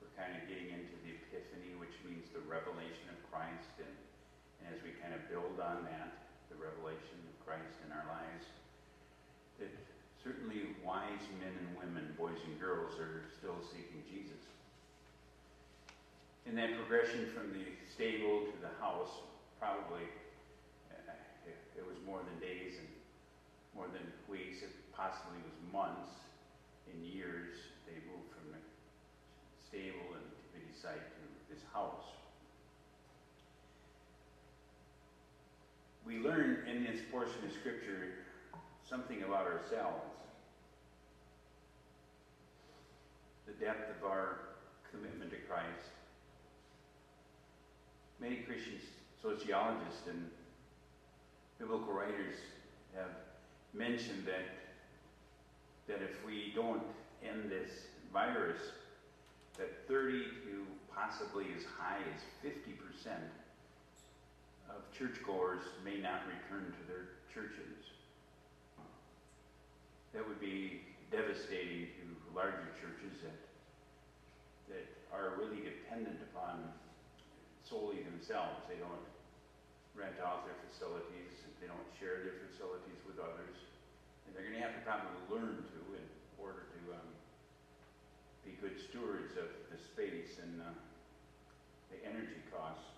we're 0.00 0.08
kind 0.16 0.32
of 0.32 0.48
getting 0.48 0.72
into 0.72 0.96
the 1.04 1.12
Epiphany, 1.12 1.76
which 1.76 1.92
means 2.08 2.24
the 2.32 2.40
revelation 2.48 3.12
of 3.12 3.20
Christ. 3.28 3.76
And, 3.76 3.92
and 4.64 4.72
as 4.72 4.80
we 4.80 4.96
kind 5.04 5.12
of 5.12 5.20
build 5.28 5.60
on 5.60 5.84
that, 5.84 6.24
the 6.48 6.56
revelation 6.56 7.20
of 7.28 7.36
Christ 7.44 7.76
in 7.84 7.92
our 7.92 8.08
lives, 8.08 8.48
that 9.60 9.68
certainly 10.24 10.72
wise 10.80 11.20
men 11.36 11.52
and 11.52 11.68
women, 11.76 12.16
boys 12.16 12.40
and 12.48 12.56
girls, 12.56 12.96
are 12.96 13.28
still 13.36 13.60
seeking 13.68 14.00
Jesus. 14.08 14.40
In 16.48 16.56
that 16.56 16.72
progression 16.80 17.28
from 17.36 17.52
the 17.52 17.68
stable 17.92 18.48
to 18.48 18.56
the 18.64 18.72
house, 18.80 19.12
probably 19.60 20.08
uh, 20.88 21.12
it, 21.44 21.60
it 21.76 21.84
was 21.84 22.00
more 22.08 22.24
than 22.24 22.40
days 22.40 22.80
and 22.80 22.88
more 23.76 23.92
than 23.92 24.04
weeks. 24.32 24.64
It 24.64 24.72
possibly 24.94 25.42
was 25.42 25.56
months 25.74 26.14
and 26.86 27.04
years. 27.04 27.50
They 27.84 27.98
moved 28.06 28.30
from 28.30 28.54
the 28.54 28.62
stable 29.66 30.14
and 30.14 30.22
activity 30.22 30.70
site 30.80 31.02
to 31.02 31.52
this 31.52 31.62
house. 31.72 32.06
We 36.06 36.18
learn 36.18 36.58
in 36.70 36.84
this 36.84 37.00
portion 37.10 37.44
of 37.44 37.52
scripture 37.52 38.22
something 38.88 39.24
about 39.24 39.46
ourselves. 39.46 40.06
The 43.46 43.52
depth 43.52 43.98
of 43.98 44.08
our 44.08 44.38
commitment 44.90 45.30
to 45.32 45.38
Christ. 45.48 45.90
Many 48.20 48.36
Christian 48.36 48.78
sociologists 49.20 50.06
and 50.08 50.30
biblical 51.58 51.92
writers 51.92 52.36
have 52.94 53.10
mentioned 53.74 54.24
that 54.26 54.63
that 55.88 56.00
if 56.00 56.24
we 56.24 56.52
don't 56.54 56.82
end 57.22 57.50
this 57.50 57.70
virus, 58.12 58.60
that 59.58 59.86
30 59.88 60.24
to 60.44 60.66
possibly 60.94 61.46
as 61.56 61.64
high 61.78 62.00
as 62.14 62.20
50 62.42 62.72
percent 62.72 63.22
of 64.70 64.82
churchgoers 64.96 65.62
may 65.84 65.98
not 65.98 66.22
return 66.26 66.72
to 66.72 66.82
their 66.88 67.20
churches. 67.32 67.92
That 70.12 70.26
would 70.26 70.40
be 70.40 70.82
devastating 71.10 71.90
to 71.98 72.04
larger 72.34 72.70
churches 72.78 73.18
that 73.22 73.38
that 74.70 74.86
are 75.12 75.36
really 75.36 75.60
dependent 75.60 76.18
upon 76.32 76.72
solely 77.62 78.02
themselves. 78.02 78.64
They 78.66 78.80
don't 78.80 79.04
rent 79.94 80.18
out 80.18 80.48
their 80.48 80.58
facilities, 80.70 81.30
they 81.60 81.68
don't 81.70 81.86
share 82.00 82.24
their 82.26 82.38
facilities 82.50 82.98
with 83.06 83.22
others, 83.22 83.54
and 84.26 84.34
they're 84.34 84.44
going 84.44 84.56
to 84.56 84.64
have 84.64 84.74
to 84.74 84.82
probably 84.82 85.12
learn 85.30 85.62
to 85.62 85.80
in 85.94 86.06
order 86.40 86.64
to 86.70 86.78
um, 86.94 87.08
be 88.44 88.52
good 88.60 88.78
stewards 88.78 89.36
of 89.36 89.48
the 89.70 89.78
space 89.78 90.40
and 90.42 90.60
uh, 90.60 90.72
the 91.90 91.98
energy 92.08 92.40
costs. 92.50 92.94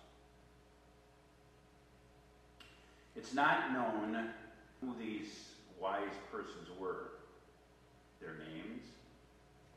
It's 3.15 3.33
not 3.33 3.73
known 3.73 4.29
who 4.81 4.93
these 4.99 5.57
wise 5.81 6.13
persons 6.31 6.69
were. 6.79 7.17
Their 8.21 8.37
names 8.37 8.85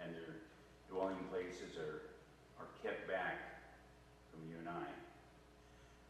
and 0.01 0.15
their 0.15 0.37
dwelling 0.89 1.21
places 1.31 1.77
are, 1.77 2.05
are 2.61 2.69
kept 2.83 3.09
back 3.09 3.65
from 4.31 4.45
you 4.49 4.57
and 4.59 4.69
I. 4.69 4.89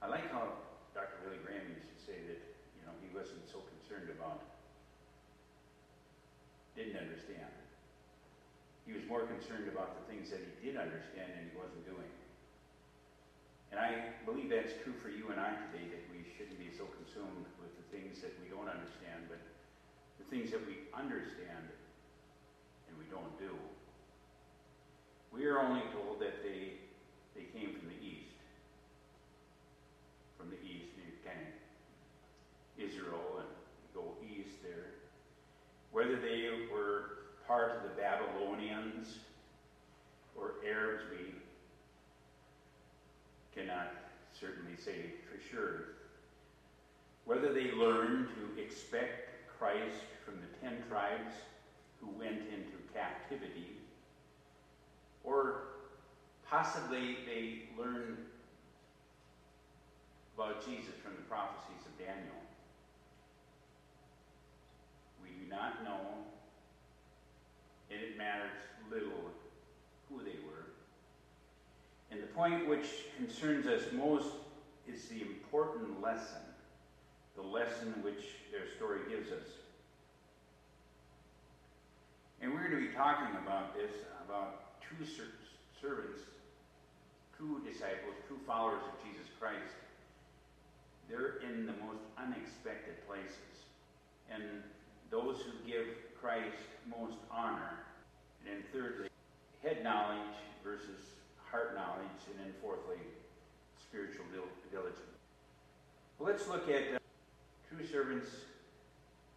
I 0.03 0.09
like 0.09 0.31
how 0.33 0.59
Dr. 0.95 1.23
Billy 1.23 1.39
Graham 1.45 1.71
used 1.71 1.87
to 1.87 1.99
say 2.03 2.19
that, 2.27 2.41
you 2.79 2.83
know, 2.87 2.95
he 2.99 3.11
wasn't 3.15 3.47
so 3.47 3.63
concerned 3.79 4.11
about, 4.11 4.43
didn't 6.75 6.97
understand. 6.97 7.53
He 8.87 8.93
was 8.97 9.00
more 9.11 9.27
concerned 9.27 9.67
about 9.67 9.99
the 9.99 10.07
things 10.07 10.31
that 10.31 10.39
he 10.39 10.55
did 10.63 10.79
understand 10.79 11.27
and 11.35 11.51
he 11.51 11.55
wasn't 11.59 11.83
doing. 11.83 12.07
And 13.75 13.83
I 13.83 14.15
believe 14.23 14.55
that's 14.55 14.71
true 14.87 14.95
for 15.03 15.11
you 15.11 15.27
and 15.35 15.39
I 15.43 15.51
today, 15.67 15.91
that 15.91 16.07
we 16.15 16.23
shouldn't 16.39 16.63
be 16.63 16.71
so 16.71 16.87
consumed 16.95 17.51
with 17.59 17.75
the 17.75 17.87
things 17.91 18.23
that 18.23 18.31
we 18.39 18.47
don't 18.47 18.71
understand, 18.71 19.27
but 19.27 19.43
the 20.23 20.27
things 20.31 20.55
that 20.55 20.63
we 20.63 20.87
understand 20.95 21.67
and 22.87 22.95
we 22.95 23.07
don't 23.11 23.35
do. 23.43 23.51
We 25.35 25.43
are 25.51 25.59
only 25.59 25.83
told 25.91 26.23
that 26.23 26.47
they, 26.47 26.79
they 27.35 27.51
came 27.51 27.75
from 27.75 27.91
the 27.91 27.99
east. 27.99 28.39
From 30.39 30.55
the 30.55 30.63
east, 30.63 30.95
you 30.95 31.11
kind 31.27 31.51
of 31.51 31.51
Israel 32.79 33.43
and 33.43 33.51
go 33.91 34.15
east 34.23 34.63
there. 34.63 35.03
Whether 35.91 36.15
they 36.15 36.71
were 36.71 37.20
part 37.51 37.73
of 37.75 37.83
the 37.83 38.01
Babylonians 38.01 39.19
or 40.37 40.53
Arabs, 40.65 41.03
we 41.11 41.35
cannot 43.53 43.89
certainly 44.39 44.77
say 44.77 45.15
for 45.27 45.37
sure. 45.51 45.97
Whether 47.25 47.53
they 47.53 47.73
learned 47.73 48.29
to 48.37 48.63
expect 48.63 49.31
Christ 49.59 50.07
from 50.25 50.35
the 50.37 50.47
ten 50.65 50.81
tribes 50.89 51.35
who 52.01 52.07
went 52.17 52.39
into 52.55 52.79
captivity, 52.95 53.79
or 55.25 55.63
possibly 56.49 57.17
they 57.27 57.63
learned 57.77 58.19
about 60.37 60.65
Jesus 60.65 60.95
from 61.03 61.15
the 61.17 61.23
prophecies 61.23 61.85
of 61.85 61.99
Daniel. 61.99 62.41
We 65.21 65.31
do 65.31 65.51
not 65.51 65.83
know, 65.83 65.99
it 68.01 68.17
matters 68.17 68.51
little 68.91 69.31
who 70.09 70.19
they 70.19 70.39
were. 70.47 70.67
And 72.11 72.23
the 72.23 72.27
point 72.29 72.69
which 72.69 72.87
concerns 73.17 73.67
us 73.67 73.83
most 73.93 74.29
is 74.89 75.05
the 75.07 75.23
important 75.23 76.03
lesson, 76.03 76.43
the 77.37 77.43
lesson 77.43 77.95
which 78.03 78.25
their 78.51 78.67
story 78.77 79.01
gives 79.09 79.31
us. 79.31 79.47
And 82.41 82.53
we're 82.53 82.69
going 82.69 82.83
to 82.83 82.89
be 82.89 82.95
talking 82.95 83.37
about 83.45 83.77
this, 83.77 83.93
about 84.25 84.81
two 84.81 85.05
ser- 85.05 85.37
servants, 85.81 86.21
two 87.39 87.61
disciples, 87.65 88.15
two 88.29 88.39
followers 88.47 88.83
of 88.83 89.07
Jesus 89.07 89.29
Christ. 89.39 89.77
They're 91.09 91.39
in 91.47 91.67
the 91.67 91.73
most 91.85 92.03
unexpected 92.17 93.07
places. 93.07 93.67
And 94.33 94.43
those 95.11 95.43
who 95.43 95.71
give 95.71 95.87
Christ 96.21 96.65
most 96.89 97.17
honor. 97.31 97.81
And 98.41 98.57
then 98.57 98.63
thirdly, 98.73 99.09
head 99.63 99.85
knowledge 99.85 100.35
versus 100.65 101.15
heart 101.51 101.75
knowledge. 101.75 102.21
And 102.31 102.47
then 102.47 102.53
fourthly, 102.61 102.99
spiritual 103.81 104.25
diligence. 104.71 105.19
Well, 106.19 106.31
let's 106.31 106.47
look 106.49 106.69
at 106.69 106.95
uh, 106.95 106.99
true 107.69 107.87
servants 107.87 108.29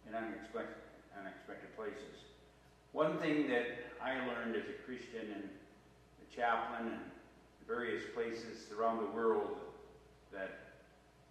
in 0.08 0.14
unexpected, 0.14 0.76
unexpected 1.18 1.74
places. 1.76 2.28
One 2.92 3.18
thing 3.18 3.48
that 3.48 3.66
I 4.00 4.14
learned 4.26 4.54
as 4.54 4.68
a 4.68 4.78
Christian 4.84 5.32
and 5.34 5.48
a 5.48 6.34
chaplain 6.34 6.92
and 6.92 7.00
various 7.66 8.04
places 8.14 8.70
around 8.76 8.98
the 8.98 9.10
world 9.10 9.56
that 10.32 10.76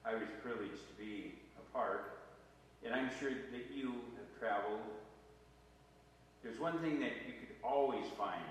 I 0.03 0.15
was 0.15 0.27
privileged 0.41 0.73
to 0.89 0.95
be 0.97 1.35
a 1.57 1.77
part, 1.77 2.19
and 2.83 2.93
I'm 2.93 3.09
sure 3.19 3.29
that 3.29 3.71
you 3.73 3.93
have 4.17 4.39
traveled, 4.39 4.81
there's 6.43 6.59
one 6.59 6.79
thing 6.79 6.99
that 6.99 7.13
you 7.25 7.33
could 7.39 7.52
always 7.63 8.05
find, 8.17 8.43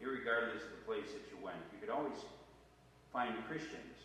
regardless 0.00 0.62
of 0.62 0.70
the 0.70 0.84
place 0.84 1.08
that 1.12 1.24
you 1.32 1.42
went. 1.42 1.56
You 1.72 1.80
could 1.80 1.90
always 1.90 2.16
find 3.12 3.34
Christians, 3.48 3.96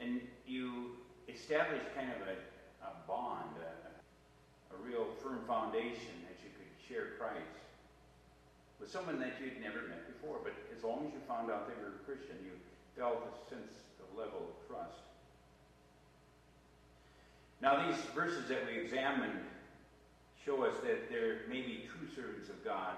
and 0.00 0.20
you 0.46 0.96
establish 1.28 1.82
kind 1.94 2.10
of 2.10 2.26
a, 2.26 2.36
a 2.84 2.92
bond, 3.06 3.54
a, 3.62 4.74
a 4.74 4.76
real 4.82 5.06
firm 5.22 5.40
foundation 5.46 6.18
that 6.26 6.38
you 6.42 6.50
could 6.58 6.70
share 6.88 7.14
Christ 7.18 7.60
with 8.80 8.90
someone 8.90 9.20
that 9.20 9.34
you'd 9.38 9.60
never 9.60 9.86
met 9.86 10.06
before. 10.08 10.38
But 10.42 10.54
as 10.76 10.82
long 10.82 11.06
as 11.06 11.12
you 11.12 11.20
found 11.28 11.50
out 11.50 11.68
they 11.68 11.78
were 11.82 12.00
a 12.00 12.04
Christian, 12.04 12.36
you 12.42 12.52
felt 12.96 13.22
a 13.22 13.50
sense 13.50 13.70
of 14.00 14.18
level 14.18 14.50
of 14.50 14.66
trust. 14.66 15.04
Now, 17.60 17.86
these 17.86 18.00
verses 18.14 18.48
that 18.48 18.64
we 18.66 18.80
examined 18.80 19.44
show 20.44 20.64
us 20.64 20.74
that 20.82 21.10
there 21.10 21.44
may 21.48 21.60
be 21.60 21.84
true 21.92 22.08
servants 22.16 22.48
of 22.48 22.64
God 22.64 22.96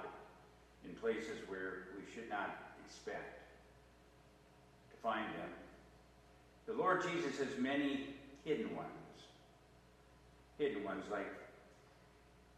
in 0.84 0.94
places 0.96 1.38
where 1.48 1.88
we 1.96 2.02
should 2.12 2.28
not 2.28 2.56
expect 2.84 3.40
to 4.90 4.96
find 5.02 5.26
them. 5.34 5.50
The 6.66 6.72
Lord 6.74 7.02
Jesus 7.02 7.38
has 7.38 7.58
many 7.58 8.06
hidden 8.44 8.74
ones. 8.76 8.88
Hidden 10.58 10.84
ones 10.84 11.04
like 11.10 11.32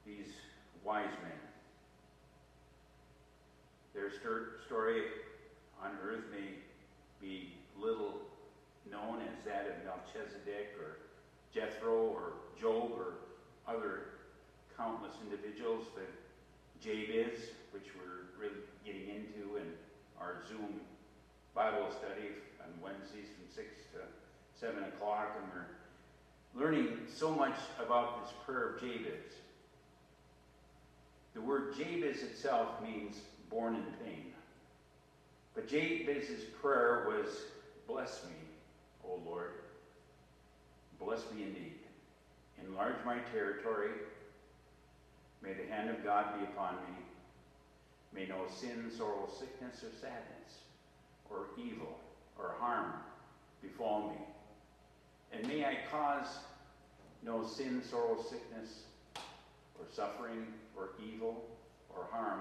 these 0.07 0.33
wise 0.85 1.07
men. 1.23 1.33
Their 3.95 4.11
story 4.67 5.03
on 5.83 5.93
earth 6.05 6.25
may 6.31 6.59
be 7.21 7.55
little 7.81 8.21
known 8.91 9.21
as 9.23 9.45
that 9.47 9.67
of 9.67 9.85
Melchizedek 9.85 10.75
or 10.81 10.99
Jethro 11.55 11.95
or 11.95 12.33
Job 12.61 12.91
or 12.97 13.15
other 13.67 14.01
countless 14.77 15.15
individuals, 15.23 15.87
but 15.95 16.09
Jabez, 16.85 17.39
which 17.71 17.87
we're 17.97 18.39
really 18.39 18.61
getting 18.85 19.09
into 19.09 19.57
in 19.57 19.73
our 20.21 20.43
Zoom 20.47 20.81
Bible 21.55 21.87
study 21.91 22.29
on 22.61 22.69
Wednesdays 22.83 23.25
from 23.35 23.49
6 23.55 23.69
to 23.95 24.61
7 24.61 24.85
o'clock, 24.85 25.31
and 25.41 25.51
we're 25.51 26.63
learning 26.63 26.99
so 27.11 27.31
much 27.31 27.57
about 27.83 28.23
this 28.23 28.35
prayer 28.45 28.75
of 28.75 28.81
Jabez. 28.83 29.33
The 31.33 31.41
word 31.41 31.75
Jabez 31.75 32.23
itself 32.23 32.69
means 32.83 33.17
born 33.49 33.77
in 33.77 33.85
pain. 34.05 34.35
But 35.55 35.67
Jabez's 35.67 36.45
prayer 36.61 37.07
was, 37.09 37.35
Bless 37.89 38.23
me, 38.25 38.37
O 39.09 39.21
Lord. 39.25 39.53
Bless 41.01 41.21
me 41.35 41.45
indeed. 41.45 41.79
Enlarge 42.63 42.97
my 43.07 43.17
territory. 43.33 43.91
May 45.45 45.53
the 45.53 45.71
hand 45.71 45.91
of 45.91 46.03
God 46.03 46.39
be 46.39 46.45
upon 46.45 46.77
me. 46.77 46.97
May 48.15 48.27
no 48.27 48.47
sin, 48.49 48.91
sorrow, 48.97 49.29
sickness, 49.39 49.83
or 49.83 49.93
sadness, 50.01 50.63
or 51.29 51.49
evil, 51.59 51.99
or 52.39 52.55
harm 52.59 52.93
befall 53.61 54.11
me. 54.11 54.17
And 55.33 55.47
may 55.47 55.65
I 55.65 55.79
cause 55.91 56.39
no 57.23 57.47
sin, 57.47 57.83
sorrow, 57.83 58.17
sickness, 58.23 58.85
or 59.79 59.85
suffering, 59.93 60.47
or 60.77 60.91
evil, 61.13 61.45
or 61.91 62.07
harm 62.11 62.41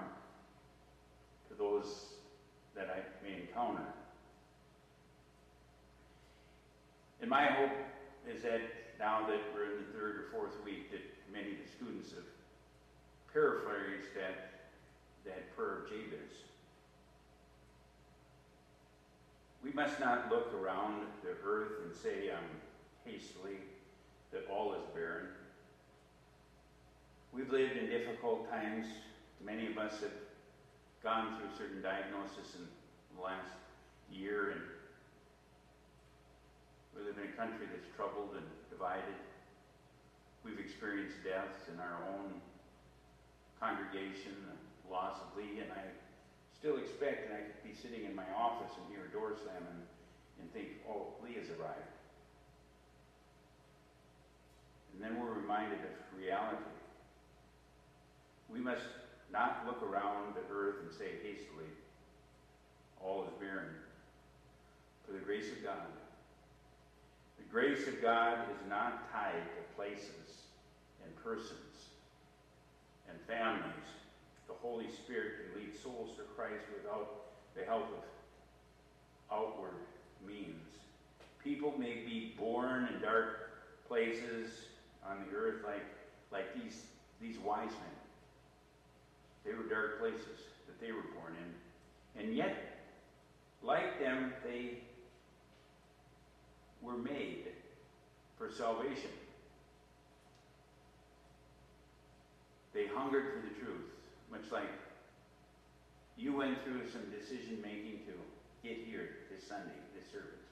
to 1.48 1.54
those 1.54 2.06
that 2.74 2.88
I 2.88 3.26
may 3.26 3.42
encounter. 3.42 3.84
And 7.20 7.28
my 7.28 7.46
hope 7.46 7.72
is 8.32 8.42
that 8.42 8.60
now 8.98 9.26
that 9.26 9.40
we're 9.54 9.72
in 9.72 9.84
the 9.84 9.98
third 9.98 10.16
or 10.16 10.24
fourth 10.32 10.64
week, 10.64 10.90
that 10.90 11.02
many 11.32 11.52
of 11.52 11.58
the 11.64 11.70
students 11.76 12.10
have 12.12 12.33
paraphrased 13.34 14.14
that, 14.14 14.70
that 15.26 15.54
prayer 15.56 15.78
of 15.80 15.88
Jabez. 15.90 16.30
We 19.62 19.72
must 19.72 19.98
not 19.98 20.30
look 20.30 20.54
around 20.54 21.02
the 21.24 21.34
earth 21.44 21.82
and 21.82 21.92
say 21.92 22.30
um, 22.30 22.44
hastily 23.04 23.58
that 24.30 24.46
all 24.48 24.72
is 24.74 24.82
barren. 24.94 25.26
We've 27.32 27.50
lived 27.50 27.76
in 27.76 27.90
difficult 27.90 28.48
times. 28.48 28.86
Many 29.44 29.66
of 29.66 29.78
us 29.78 30.00
have 30.00 30.12
gone 31.02 31.36
through 31.36 31.50
certain 31.58 31.82
diagnosis 31.82 32.54
in 32.54 32.68
the 33.16 33.22
last 33.22 33.50
year, 34.12 34.50
and 34.50 34.60
we 36.94 37.02
live 37.04 37.18
in 37.18 37.30
a 37.30 37.32
country 37.32 37.66
that's 37.66 37.88
troubled 37.96 38.36
and 38.36 38.46
divided. 38.70 39.18
We've 40.44 40.60
experienced 40.60 41.16
deaths 41.24 41.66
in 41.72 41.80
our 41.80 41.98
own 42.14 42.40
congregation, 43.64 44.36
the 44.44 44.92
loss 44.92 45.16
of 45.24 45.36
Lee, 45.36 45.60
and 45.60 45.72
I 45.72 45.88
still 46.52 46.76
expect, 46.76 47.30
and 47.30 47.34
I 47.34 47.40
could 47.40 47.64
be 47.64 47.72
sitting 47.72 48.04
in 48.04 48.14
my 48.14 48.28
office 48.36 48.72
and 48.76 48.84
hear 48.92 49.08
a 49.08 49.12
door 49.12 49.32
slam 49.32 49.64
and, 49.64 49.80
and 50.40 50.52
think, 50.52 50.84
oh, 50.88 51.16
Lee 51.24 51.34
has 51.40 51.48
arrived. 51.48 51.96
And 54.92 55.02
then 55.02 55.18
we're 55.18 55.32
reminded 55.32 55.78
of 55.80 55.96
reality. 56.16 56.60
We 58.52 58.60
must 58.60 58.84
not 59.32 59.64
look 59.66 59.82
around 59.82 60.34
the 60.34 60.44
earth 60.54 60.76
and 60.84 60.92
say 60.92 61.16
hastily, 61.22 61.72
all 63.02 63.24
is 63.24 63.32
barren. 63.40 63.74
For 65.06 65.12
the 65.12 65.18
grace 65.18 65.50
of 65.50 65.64
God. 65.64 65.88
The 67.38 67.44
grace 67.50 67.88
of 67.88 68.00
God 68.00 68.38
is 68.52 68.68
not 68.68 69.10
tied 69.12 69.32
to 69.32 69.76
places 69.76 70.44
and 71.04 71.24
persons 71.24 71.73
and 73.08 73.18
families. 73.26 73.88
The 74.46 74.54
Holy 74.54 74.90
Spirit 74.90 75.32
can 75.52 75.62
lead 75.62 75.72
souls 75.82 76.16
to 76.16 76.22
Christ 76.36 76.64
without 76.74 77.26
the 77.56 77.64
help 77.64 77.84
of 79.30 79.36
outward 79.36 79.74
means. 80.26 80.60
People 81.42 81.74
may 81.78 81.94
be 82.06 82.34
born 82.38 82.88
in 82.92 83.00
dark 83.00 83.50
places 83.86 84.50
on 85.06 85.18
the 85.24 85.36
earth 85.36 85.62
like, 85.64 85.84
like 86.32 86.54
these, 86.54 86.82
these 87.20 87.38
wise 87.38 87.70
men. 87.70 87.94
They 89.44 89.52
were 89.52 89.68
dark 89.68 90.00
places 90.00 90.40
that 90.66 90.80
they 90.80 90.92
were 90.92 91.02
born 91.20 91.34
in. 91.38 92.22
And 92.22 92.34
yet, 92.34 92.78
like 93.62 94.00
them, 94.00 94.32
they 94.44 94.78
were 96.80 96.96
made 96.96 97.48
for 98.38 98.50
salvation. 98.50 99.10
They 102.74 102.86
hungered 102.90 103.30
for 103.30 103.40
the 103.46 103.54
truth, 103.54 103.86
much 104.30 104.50
like 104.50 104.68
you 106.18 106.36
went 106.36 106.62
through 106.64 106.90
some 106.90 107.06
decision 107.10 107.62
making 107.62 108.02
to 108.10 108.14
get 108.66 108.82
here 108.84 109.30
this 109.30 109.46
Sunday, 109.46 109.78
this 109.94 110.10
service. 110.10 110.42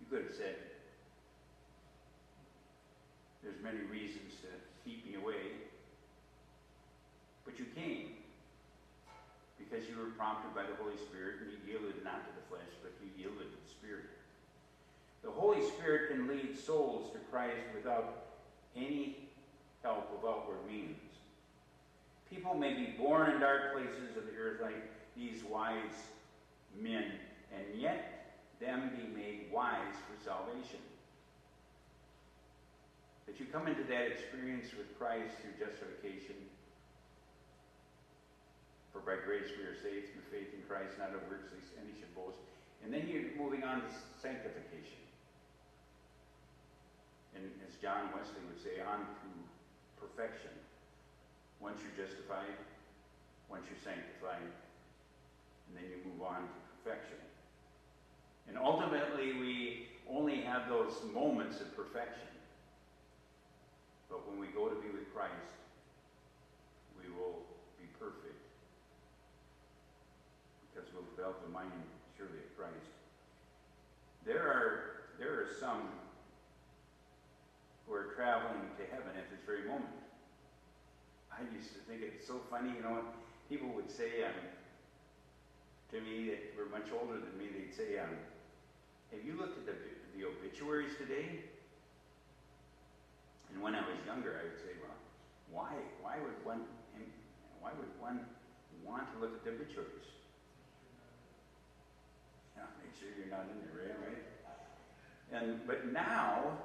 You 0.00 0.06
could 0.10 0.26
have 0.26 0.34
said, 0.34 0.56
there's 3.42 3.62
many 3.62 3.78
reasons 3.86 4.34
to 4.42 4.50
keep 4.84 5.06
me 5.06 5.14
away. 5.14 5.70
But 7.44 7.58
you 7.58 7.66
came 7.74 8.18
because 9.58 9.88
you 9.88 9.96
were 9.96 10.10
prompted 10.18 10.54
by 10.54 10.62
the 10.62 10.76
Holy 10.82 10.96
Spirit 10.96 11.42
and 11.42 11.52
you 11.52 11.58
yielded 11.66 12.02
not 12.04 12.26
to 12.26 12.32
the 12.34 12.46
flesh, 12.50 12.74
but 12.82 12.92
you 12.98 13.08
yielded 13.16 13.50
to 13.50 13.58
the 13.62 13.70
Spirit. 13.70 14.10
The 15.22 15.30
Holy 15.30 15.62
Spirit 15.62 16.10
can 16.10 16.26
lead 16.26 16.58
souls 16.58 17.12
to 17.12 17.18
Christ 17.30 17.70
without 17.74 18.34
any 18.76 19.28
help 19.82 20.10
of 20.16 20.28
outward 20.28 20.66
means. 20.66 21.09
People 22.30 22.54
may 22.54 22.74
be 22.74 22.94
born 22.96 23.30
in 23.30 23.40
dark 23.40 23.72
places 23.72 24.16
of 24.16 24.24
the 24.26 24.36
earth 24.38 24.60
like 24.62 24.76
these 25.16 25.42
wise 25.44 26.08
men, 26.80 27.04
and 27.52 27.80
yet 27.80 28.36
them 28.60 28.90
be 28.96 29.06
made 29.18 29.48
wise 29.52 29.96
for 30.06 30.24
salvation. 30.24 30.78
That 33.26 33.40
you 33.40 33.46
come 33.46 33.66
into 33.66 33.82
that 33.84 34.06
experience 34.06 34.66
with 34.76 34.96
Christ 34.98 35.34
through 35.42 35.66
justification 35.66 36.36
for 38.92 38.98
by 39.00 39.22
grace 39.22 39.46
we 39.54 39.62
are 39.64 39.78
saved 39.78 40.10
through 40.10 40.26
faith 40.34 40.50
in 40.50 40.62
Christ, 40.66 40.98
not 40.98 41.14
of 41.14 41.22
works, 41.30 41.46
lest 41.54 41.70
any 41.78 41.94
should 41.94 42.10
boast. 42.14 42.38
And 42.82 42.90
then 42.90 43.06
you're 43.06 43.30
moving 43.38 43.62
on 43.62 43.82
to 43.82 43.90
sanctification. 44.18 44.98
And 47.38 47.46
as 47.62 47.78
John 47.78 48.10
Wesley 48.10 48.42
would 48.50 48.58
say, 48.58 48.82
on 48.82 49.06
to 49.06 49.28
perfection. 50.02 50.50
Once 51.60 51.78
you're 51.84 52.06
justified, 52.06 52.56
once 53.48 53.64
you're 53.68 53.84
sanctified, 53.84 54.40
and 55.68 55.72
then 55.76 55.84
you 55.84 56.00
move 56.10 56.22
on 56.26 56.40
to 56.40 56.60
perfection. 56.82 57.18
And 58.48 58.56
ultimately, 58.56 59.34
we 59.38 59.88
only 60.10 60.40
have 60.40 60.68
those 60.68 60.94
moments 61.14 61.60
of 61.60 61.76
perfection. 61.76 62.26
But 64.08 64.26
when 64.28 64.40
we 64.40 64.48
go 64.48 64.68
to 64.68 64.74
be 64.74 64.88
with 64.88 65.12
Christ, 65.14 65.54
we 66.98 67.06
will 67.14 67.46
be 67.78 67.86
perfect 67.98 68.42
because 70.66 70.88
we'll 70.92 71.06
develop 71.14 71.44
the 71.46 71.52
mind 71.52 71.70
surely 72.16 72.42
of 72.42 72.56
Christ. 72.58 72.90
There 74.26 74.42
are 74.42 75.06
there 75.18 75.32
are 75.34 75.48
some 75.60 75.82
who 77.86 77.94
are 77.94 78.14
traveling 78.16 78.66
to 78.78 78.84
heaven 78.90 79.12
at 79.16 79.30
this 79.30 79.40
very 79.46 79.68
moment. 79.68 79.99
I 81.40 81.56
used 81.56 81.72
to 81.72 81.80
think 81.88 82.04
it's 82.04 82.26
so 82.26 82.36
funny, 82.52 82.68
you 82.76 82.82
know, 82.84 83.00
people 83.48 83.68
would 83.72 83.90
say 83.90 84.20
um, 84.28 84.36
to 85.88 85.96
me 86.04 86.28
that 86.28 86.52
were 86.52 86.68
much 86.68 86.92
older 86.92 87.16
than 87.16 87.32
me, 87.40 87.48
they'd 87.48 87.72
say, 87.72 87.96
um, 87.96 88.12
"Have 89.10 89.24
you 89.24 89.40
looked 89.40 89.56
at 89.56 89.64
the 89.64 89.72
the 90.12 90.28
obituaries 90.28 90.92
today?" 91.00 91.40
And 93.48 93.62
when 93.62 93.74
I 93.74 93.80
was 93.80 93.96
younger, 94.04 94.36
I 94.36 94.44
would 94.44 94.60
say, 94.60 94.76
"Well, 94.84 95.00
why? 95.48 95.72
Why 96.04 96.20
would 96.20 96.36
one? 96.44 96.68
Why 97.60 97.72
would 97.72 97.88
one 97.98 98.20
want 98.84 99.08
to 99.14 99.18
look 99.18 99.32
at 99.32 99.42
the 99.42 99.50
obituaries?" 99.50 100.12
Yeah, 102.56 102.68
make 102.84 102.92
sure 103.00 103.08
you're 103.16 103.32
not 103.32 103.48
in 103.48 103.56
there, 103.64 103.96
right? 103.96 103.96
right? 104.04 104.22
And 105.32 105.66
but 105.66 105.88
now, 105.88 106.58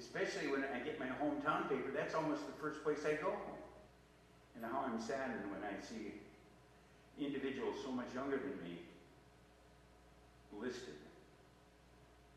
especially 0.00 0.48
when 0.48 0.64
I 0.64 0.80
get 0.80 0.98
my 0.98 1.12
hometown 1.20 1.68
paper, 1.68 1.92
that's 1.92 2.14
almost 2.14 2.48
the 2.48 2.56
first 2.56 2.82
place 2.82 3.04
I 3.04 3.20
go. 3.20 3.36
And 4.56 4.64
how 4.64 4.88
I'm 4.88 5.00
saddened 5.00 5.44
when 5.52 5.60
I 5.60 5.76
see 5.84 6.16
individuals 7.20 7.76
so 7.84 7.92
much 7.92 8.08
younger 8.14 8.40
than 8.40 8.56
me 8.64 8.80
listed. 10.56 10.96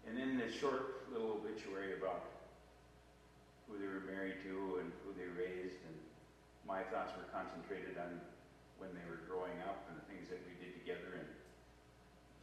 And 0.08 0.20
then 0.20 0.38
this 0.38 0.54
short 0.54 1.08
little 1.12 1.40
obituary 1.40 1.96
about 1.96 2.28
who 3.68 3.80
they 3.80 3.88
were 3.88 4.04
married 4.12 4.44
to 4.44 4.84
and 4.84 4.92
who 5.08 5.16
they 5.16 5.28
raised, 5.32 5.80
and 5.88 5.96
my 6.68 6.84
thoughts 6.92 7.16
were 7.16 7.28
concentrated 7.32 7.96
on 7.96 8.20
when 8.78 8.92
they 8.92 9.08
were 9.08 9.24
growing 9.24 9.56
up 9.64 9.88
and 9.88 9.96
the 9.96 10.06
things 10.12 10.28
that 10.28 10.44
we 10.44 10.54
did 10.60 10.76
together, 10.84 11.16
and 11.16 11.28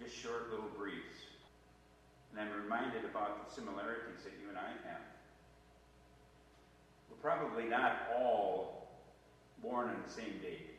just 0.01 0.17
short 0.17 0.49
little 0.49 0.73
briefs. 0.77 1.30
And 2.31 2.41
I'm 2.41 2.63
reminded 2.63 3.05
about 3.05 3.49
the 3.49 3.55
similarities 3.55 4.23
that 4.25 4.33
you 4.41 4.49
and 4.49 4.59
I 4.59 4.71
have. 4.89 5.03
We're 7.11 7.23
probably 7.23 7.65
not 7.65 8.09
all 8.17 8.89
born 9.63 9.89
on 9.89 9.97
the 10.07 10.13
same 10.13 10.39
date. 10.41 10.71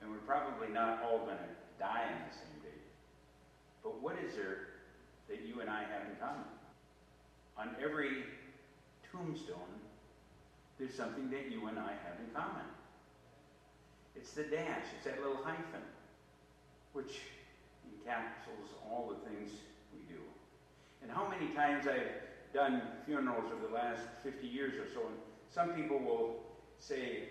And 0.00 0.10
we're 0.10 0.24
probably 0.26 0.68
not 0.68 1.02
all 1.02 1.18
going 1.18 1.38
to 1.38 1.52
die 1.78 2.04
on 2.12 2.20
the 2.28 2.34
same 2.34 2.60
date. 2.62 2.82
But 3.82 4.02
what 4.02 4.16
is 4.26 4.34
there 4.34 4.68
that 5.28 5.46
you 5.46 5.60
and 5.60 5.70
I 5.70 5.80
have 5.80 6.08
in 6.10 6.16
common? 6.20 6.44
On 7.56 7.70
every 7.82 8.24
tombstone, 9.12 9.80
there's 10.78 10.94
something 10.94 11.30
that 11.30 11.50
you 11.50 11.66
and 11.68 11.78
I 11.78 11.92
have 12.04 12.18
in 12.18 12.34
common. 12.34 12.66
It's 14.16 14.32
the 14.32 14.44
dash, 14.44 14.84
it's 14.96 15.04
that 15.04 15.18
little 15.20 15.42
hyphen, 15.44 15.82
which 16.92 17.20
encapsulates 17.86 18.72
all 18.88 19.12
the 19.12 19.30
things 19.30 19.50
we 19.94 20.14
do. 20.14 20.20
And 21.02 21.10
how 21.10 21.28
many 21.28 21.54
times 21.54 21.86
I've 21.86 22.10
done 22.52 22.82
funerals 23.06 23.50
over 23.52 23.66
the 23.66 23.74
last 23.74 24.02
50 24.22 24.46
years 24.46 24.74
or 24.74 24.86
so, 24.92 25.06
and 25.06 25.16
some 25.50 25.70
people 25.70 25.98
will 25.98 26.42
say, 26.78 27.30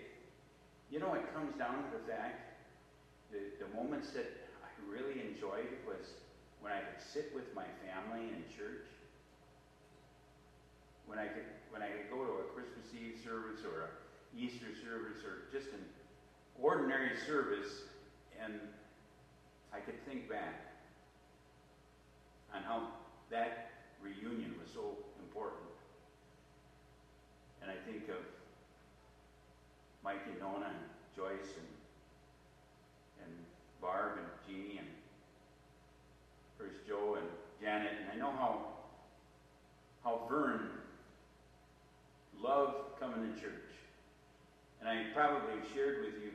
you 0.90 1.00
know, 1.00 1.14
it 1.14 1.24
comes 1.34 1.56
down 1.56 1.84
to 1.84 1.90
the 1.96 2.04
fact 2.10 2.54
that 3.32 3.58
the 3.58 3.68
moments 3.76 4.10
that 4.10 4.30
I 4.62 4.70
really 4.88 5.20
enjoyed 5.20 5.68
was 5.86 6.06
when 6.60 6.72
I 6.72 6.80
could 6.80 7.02
sit 7.02 7.32
with 7.34 7.52
my 7.54 7.66
family 7.84 8.28
in 8.28 8.44
church, 8.56 8.88
when 11.06 11.18
I 11.18 11.26
could 11.26 11.44
when 11.70 11.82
I 11.82 11.88
could 11.88 12.08
go 12.08 12.22
to 12.24 12.32
a 12.40 12.46
Christmas 12.54 12.86
Eve 12.94 13.18
service 13.24 13.66
or 13.66 13.90
a 13.90 13.90
Easter 14.38 14.70
service 14.78 15.24
or 15.26 15.50
just 15.50 15.72
an 15.74 15.82
ordinary 16.60 17.18
service, 17.26 17.82
and 18.42 18.54
I 19.72 19.80
could 19.80 19.98
think 20.06 20.30
back 20.30 20.73
on 22.54 22.62
how 22.62 22.88
that 23.30 23.70
reunion 24.00 24.54
was 24.60 24.70
so 24.72 24.96
important. 25.18 25.60
And 27.62 27.70
I 27.70 27.74
think 27.90 28.08
of 28.08 28.22
Mike 30.04 30.22
and 30.30 30.38
Nona 30.38 30.66
and 30.66 30.84
Joyce 31.16 31.56
and 31.56 31.68
and 33.24 33.32
Barb 33.80 34.18
and 34.18 34.26
Jeannie 34.46 34.78
and 34.78 34.88
first 36.58 36.76
Joe 36.86 37.16
and 37.18 37.26
Janet, 37.60 37.92
and 38.02 38.12
I 38.12 38.16
know 38.16 38.30
how 38.30 38.66
how 40.04 40.26
Vern 40.28 40.68
loved 42.40 43.00
coming 43.00 43.32
to 43.32 43.40
church. 43.40 43.50
And 44.80 44.88
I 44.88 45.06
probably 45.14 45.54
shared 45.72 46.04
with 46.04 46.22
you 46.22 46.30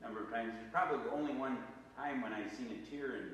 a 0.00 0.04
number 0.04 0.22
of 0.22 0.30
times. 0.30 0.52
There's 0.52 0.70
probably 0.70 1.00
only 1.16 1.32
one 1.32 1.56
time 1.96 2.20
when 2.20 2.34
I 2.34 2.42
seen 2.50 2.68
a 2.68 2.90
tear 2.90 3.16
in 3.16 3.30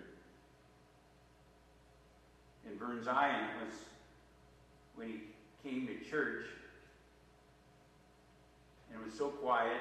Vern's 2.80 3.06
eye, 3.06 3.28
and 3.28 3.44
it 3.44 3.66
was 3.66 3.74
when 4.96 5.08
he 5.08 5.20
came 5.62 5.86
to 5.86 6.10
church. 6.10 6.46
And 8.90 9.00
it 9.00 9.04
was 9.04 9.14
so 9.14 9.28
quiet, 9.28 9.80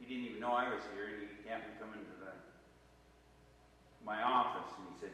he 0.00 0.06
didn't 0.06 0.30
even 0.30 0.40
know 0.40 0.52
I 0.52 0.64
was 0.64 0.82
here, 0.96 1.04
and 1.04 1.28
he 1.28 1.48
happened 1.48 1.74
to 1.78 1.84
come 1.84 1.92
into 1.92 2.16
the, 2.18 2.32
my 4.04 4.22
office, 4.22 4.72
and 4.78 4.86
he 4.88 4.98
said, 4.98 5.12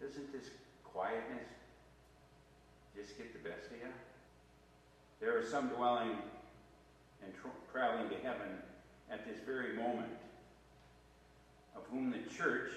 doesn't 0.00 0.30
this 0.30 0.50
quietness 0.84 1.48
just 2.94 3.16
get 3.16 3.32
the 3.32 3.48
best 3.48 3.66
of 3.66 3.72
you? 3.72 3.92
There 5.20 5.38
are 5.38 5.44
some 5.44 5.68
dwelling 5.68 6.18
and 7.24 7.32
tra- 7.40 7.50
traveling 7.72 8.10
to 8.10 8.16
heaven 8.16 8.60
at 9.10 9.26
this 9.26 9.38
very 9.44 9.74
moment, 9.74 10.12
of 11.74 11.82
whom 11.90 12.10
the 12.10 12.30
church 12.36 12.70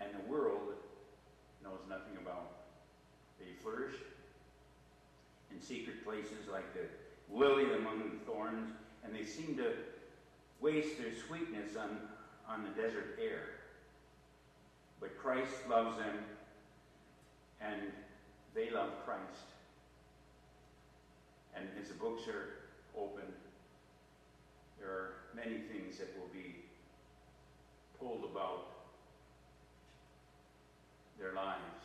and 0.00 0.10
the 0.12 0.30
world 0.30 0.72
knows 1.66 1.82
nothing 1.88 2.16
about. 2.22 2.46
They 3.38 3.46
flourish 3.62 3.94
in 5.50 5.60
secret 5.60 6.04
places 6.04 6.46
like 6.50 6.72
the 6.72 6.86
lily 7.34 7.64
among 7.74 7.98
the 7.98 8.24
thorns, 8.24 8.70
and 9.04 9.14
they 9.14 9.24
seem 9.24 9.56
to 9.56 9.72
waste 10.60 10.96
their 10.98 11.12
sweetness 11.26 11.76
on, 11.76 11.98
on 12.48 12.62
the 12.62 12.80
desert 12.80 13.18
air. 13.20 13.42
But 15.00 15.18
Christ 15.18 15.52
loves 15.68 15.98
them, 15.98 16.16
and 17.60 17.80
they 18.54 18.70
love 18.70 18.90
Christ. 19.04 19.50
And 21.56 21.66
as 21.80 21.88
the 21.88 21.94
books 21.94 22.22
are 22.28 22.62
opened, 22.96 23.32
there 24.78 24.88
are 24.88 25.14
many 25.34 25.58
things 25.58 25.98
that 25.98 26.14
will 26.18 26.30
be 26.32 26.54
told 27.98 28.24
about 28.30 28.75
their 31.18 31.32
lives. 31.32 31.84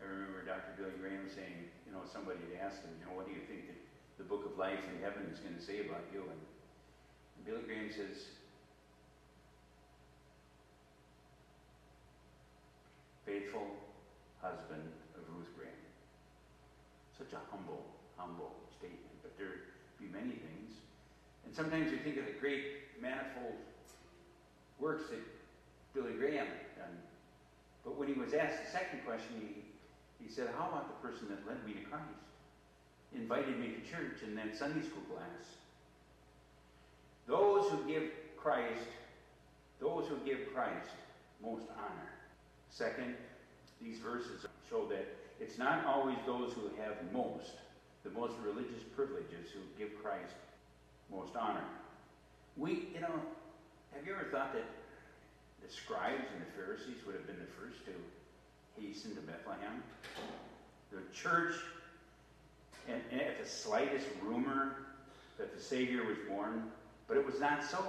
I 0.00 0.04
remember 0.04 0.44
Dr. 0.44 0.76
Billy 0.76 0.96
Graham 1.00 1.28
saying, 1.28 1.68
you 1.86 1.92
know, 1.92 2.04
somebody 2.04 2.40
had 2.52 2.68
asked 2.68 2.84
him, 2.84 2.92
you 3.00 3.06
know, 3.08 3.16
what 3.16 3.26
do 3.28 3.32
you 3.32 3.44
think 3.48 3.68
that 3.68 3.80
the 4.18 4.24
book 4.24 4.44
of 4.44 4.56
life 4.58 4.80
in 4.92 5.00
heaven 5.00 5.28
is 5.32 5.40
going 5.40 5.56
to 5.56 5.64
say 5.64 5.84
about 5.84 6.04
you? 6.12 6.24
And, 6.24 6.40
and 6.40 7.40
Billy 7.44 7.64
Graham 7.64 7.88
says, 7.92 8.36
faithful 13.26 13.66
husband 14.40 14.86
of 15.18 15.22
Ruth 15.34 15.50
Graham. 15.58 15.82
Such 17.18 17.34
a 17.34 17.42
humble, 17.50 17.82
humble 18.16 18.54
statement, 18.78 19.18
but 19.22 19.36
there 19.36 19.74
be 19.98 20.06
many 20.12 20.38
things. 20.38 20.78
And 21.44 21.54
sometimes 21.54 21.90
we 21.90 21.98
think 21.98 22.18
of 22.18 22.26
the 22.26 22.38
great 22.38 22.86
manifold 23.02 23.58
works 24.78 25.10
that 25.10 25.20
Billy 25.94 26.12
Graham 26.12 26.46
done. 26.78 26.96
But 27.86 27.96
when 27.96 28.08
he 28.08 28.14
was 28.14 28.34
asked 28.34 28.64
the 28.64 28.70
second 28.70 29.06
question, 29.06 29.40
he, 29.40 30.24
he 30.24 30.28
said, 30.28 30.48
How 30.58 30.66
about 30.66 30.88
the 30.88 31.08
person 31.08 31.28
that 31.28 31.46
led 31.46 31.64
me 31.64 31.72
to 31.74 31.88
Christ? 31.88 32.04
Invited 33.14 33.60
me 33.60 33.68
to 33.68 33.80
church 33.88 34.22
and 34.26 34.36
then 34.36 34.52
Sunday 34.52 34.84
school 34.84 35.04
class. 35.14 35.46
Those 37.28 37.70
who 37.70 37.86
give 37.86 38.10
Christ, 38.36 38.90
those 39.80 40.06
who 40.08 40.16
give 40.26 40.52
Christ 40.52 40.90
most 41.40 41.66
honor. 41.78 42.10
Second, 42.70 43.14
these 43.80 43.98
verses 43.98 44.44
show 44.68 44.86
that 44.88 45.06
it's 45.40 45.56
not 45.56 45.86
always 45.86 46.16
those 46.26 46.52
who 46.54 46.62
have 46.82 46.96
most, 47.12 47.52
the 48.02 48.10
most 48.10 48.34
religious 48.44 48.82
privileges, 48.96 49.50
who 49.52 49.60
give 49.78 50.02
Christ 50.02 50.34
most 51.10 51.36
honor. 51.36 51.64
We, 52.56 52.88
you 52.94 53.00
know, 53.00 53.20
have 53.94 54.06
you 54.06 54.14
ever 54.14 54.28
thought 54.30 54.52
that 54.54 54.64
the 55.66 55.72
scribes 55.72 56.24
and 56.32 56.42
the 56.42 56.52
Pharisees 56.56 57.04
would 57.06 57.14
have 57.16 57.26
been 57.26 57.38
the 57.38 57.52
first 57.58 57.84
to 57.86 57.92
hasten 58.80 59.14
to 59.14 59.20
Bethlehem? 59.22 59.82
The 60.92 61.02
church, 61.14 61.54
and, 62.88 63.00
and 63.10 63.20
at 63.20 63.42
the 63.42 63.48
slightest 63.48 64.06
rumor 64.22 64.76
that 65.38 65.54
the 65.54 65.62
Savior 65.62 66.04
was 66.04 66.16
born, 66.28 66.70
but 67.08 67.16
it 67.16 67.26
was 67.26 67.40
not 67.40 67.64
so. 67.64 67.84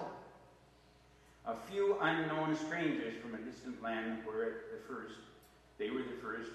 A 1.46 1.56
few 1.72 1.98
unknown 2.02 2.56
strangers 2.56 3.14
from 3.22 3.36
a 3.36 3.38
distant 3.38 3.82
land 3.82 4.26
were 4.26 4.44
at 4.44 4.72
the 4.72 4.94
first 4.94 5.16
They 5.78 5.92
were 5.92 6.00
the 6.00 6.20
first, 6.22 6.52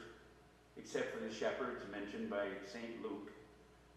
except 0.77 1.15
for 1.15 1.25
the 1.25 1.33
shepherds 1.33 1.83
mentioned 1.91 2.29
by 2.29 2.47
St. 2.71 3.03
Luke, 3.03 3.31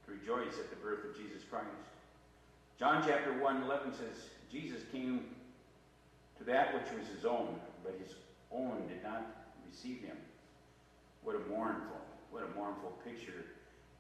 to 0.06 0.12
rejoice 0.12 0.60
at 0.60 0.70
the 0.70 0.76
birth 0.78 1.04
of 1.04 1.18
Jesus 1.18 1.44
Christ. 1.50 1.66
John 2.78 3.04
chapter 3.06 3.34
1 3.34 3.64
11 3.64 3.94
says, 3.94 4.30
Jesus 4.52 4.84
came 4.92 5.26
that 6.46 6.74
which 6.74 6.98
was 6.98 7.08
his 7.08 7.26
own, 7.26 7.60
but 7.84 8.00
his 8.02 8.16
own 8.52 8.88
did 8.88 9.04
not 9.04 9.26
receive 9.70 10.02
him. 10.02 10.18
What 11.24 11.36
a 11.36 11.50
mournful, 11.50 12.02
what 12.32 12.44
a 12.44 12.58
mournful 12.58 12.94
picture 13.04 13.46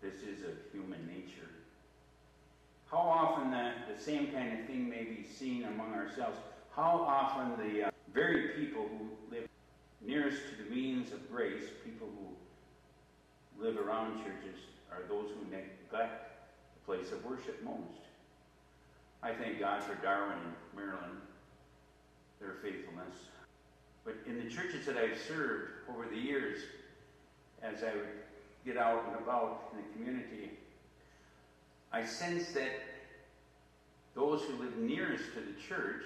this 0.02 0.16
is 0.22 0.44
of 0.44 0.54
human 0.72 1.06
nature. 1.08 1.50
How 2.92 2.98
often 2.98 3.52
that 3.52 3.88
the 3.94 4.02
same 4.02 4.32
kind 4.32 4.60
of 4.60 4.66
thing 4.68 4.88
may 4.88 5.04
be 5.04 5.26
seen 5.38 5.64
among 5.64 5.94
ourselves. 5.94 6.38
How 6.76 7.06
often 7.08 7.68
the 7.68 7.88
uh, 7.88 7.92
very 8.14 8.50
people 8.50 8.84
who 8.84 9.36
live 9.36 9.48
nearest 10.02 10.42
to 10.50 10.64
the 10.64 10.70
means 10.70 11.12
of 11.12 11.30
grace, 11.32 11.64
people 11.84 12.08
who 12.08 13.64
live 13.64 13.78
around 13.78 14.18
churches, 14.18 14.60
are 14.92 15.02
those 15.10 15.30
who 15.32 15.44
neglect 15.46 16.32
the 16.76 16.86
place 16.86 17.12
of 17.12 17.26
worship 17.26 17.64
most. 17.64 18.06
I 19.24 19.34
thank 19.34 19.60
God 19.60 19.82
for 19.82 19.96
Darwin 19.96 20.38
and 20.38 20.54
Marilyn, 20.76 21.18
their 22.40 22.56
faithfulness. 22.62 23.16
But 24.04 24.16
in 24.28 24.44
the 24.44 24.50
churches 24.50 24.86
that 24.86 24.98
I've 24.98 25.18
served 25.28 25.72
over 25.90 26.06
the 26.08 26.18
years, 26.18 26.60
as 27.64 27.84
I 27.84 27.96
would 27.96 28.08
get 28.66 28.78
out 28.78 29.06
and 29.08 29.16
about 29.16 29.74
in 29.74 29.78
the 29.78 29.94
community, 29.94 30.52
I 31.92 32.06
sense 32.06 32.52
that 32.52 32.72
those 34.14 34.42
who 34.44 34.64
live 34.64 34.78
nearest 34.78 35.24
to 35.34 35.40
the 35.40 35.60
church 35.68 36.04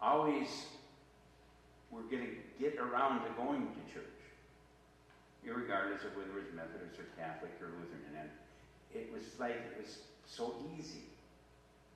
always 0.00 0.48
were 1.90 2.02
going 2.02 2.26
to 2.26 2.62
get 2.62 2.78
around 2.78 3.20
to 3.22 3.30
going 3.36 3.66
to 3.66 3.92
church, 3.92 4.04
regardless 5.44 6.02
of 6.04 6.16
whether 6.16 6.30
it 6.30 6.44
was 6.44 6.54
Methodist 6.54 6.98
or 7.00 7.06
Catholic 7.18 7.52
or 7.60 7.66
Lutheran. 7.66 8.20
And 8.20 8.30
it 8.94 9.10
was 9.12 9.22
like 9.38 9.52
it 9.52 9.80
was 9.80 9.98
so 10.26 10.54
easy. 10.78 11.04